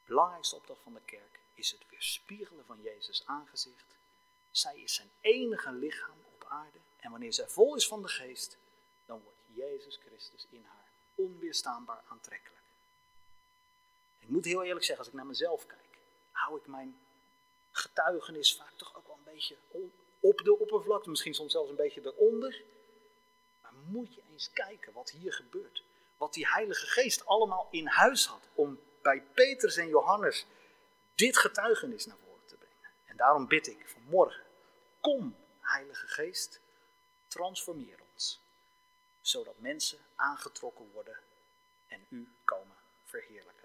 De 0.00 0.06
belangrijkste 0.06 0.56
opdracht 0.56 0.82
van 0.82 0.94
de 0.94 1.04
kerk 1.04 1.38
is 1.54 1.70
het 1.70 1.88
weerspiegelen 1.90 2.64
van 2.64 2.82
Jezus 2.82 3.26
aangezicht 3.26 3.97
zij 4.58 4.80
is 4.80 4.94
zijn 4.94 5.10
enige 5.20 5.72
lichaam 5.72 6.16
op 6.34 6.46
aarde. 6.48 6.78
En 7.00 7.10
wanneer 7.10 7.32
zij 7.32 7.48
vol 7.48 7.76
is 7.76 7.86
van 7.86 8.02
de 8.02 8.08
geest, 8.08 8.56
dan 9.06 9.20
wordt 9.22 9.38
Jezus 9.46 9.98
Christus 10.06 10.46
in 10.50 10.64
haar 10.64 10.88
onweerstaanbaar 11.14 12.02
aantrekkelijk. 12.08 12.62
Ik 14.18 14.28
moet 14.28 14.44
heel 14.44 14.64
eerlijk 14.64 14.84
zeggen, 14.84 15.04
als 15.04 15.12
ik 15.12 15.18
naar 15.18 15.26
mezelf 15.26 15.66
kijk, 15.66 15.98
hou 16.30 16.58
ik 16.58 16.66
mijn 16.66 16.98
getuigenis 17.70 18.56
vaak 18.56 18.72
toch 18.76 18.96
ook 18.96 19.06
wel 19.06 19.16
een 19.16 19.32
beetje 19.32 19.56
op 20.20 20.38
de 20.44 20.58
oppervlakte, 20.58 21.10
misschien 21.10 21.34
soms 21.34 21.52
zelfs 21.52 21.70
een 21.70 21.76
beetje 21.76 22.00
eronder. 22.04 22.62
Maar 23.62 23.72
moet 23.86 24.14
je 24.14 24.22
eens 24.32 24.50
kijken 24.52 24.92
wat 24.92 25.10
hier 25.10 25.32
gebeurt. 25.32 25.82
Wat 26.16 26.34
die 26.34 26.48
Heilige 26.48 26.86
Geest 26.86 27.26
allemaal 27.26 27.68
in 27.70 27.86
huis 27.86 28.26
had 28.26 28.48
om 28.54 28.80
bij 29.02 29.22
Petrus 29.34 29.76
en 29.76 29.88
Johannes 29.88 30.46
dit 31.14 31.36
getuigenis 31.36 32.06
naar 32.06 32.16
voren 32.16 32.46
te 32.46 32.56
brengen. 32.56 32.90
En 33.04 33.16
daarom 33.16 33.46
bid 33.46 33.66
ik 33.66 33.88
vanmorgen 33.88 34.47
Kom, 35.00 35.36
Heilige 35.60 36.06
Geest, 36.06 36.60
transformeer 37.28 37.98
ons, 38.12 38.40
zodat 39.20 39.58
mensen 39.58 39.98
aangetrokken 40.14 40.90
worden 40.92 41.18
en 41.86 42.06
u 42.08 42.28
komen 42.44 42.76
verheerlijken. 43.04 43.57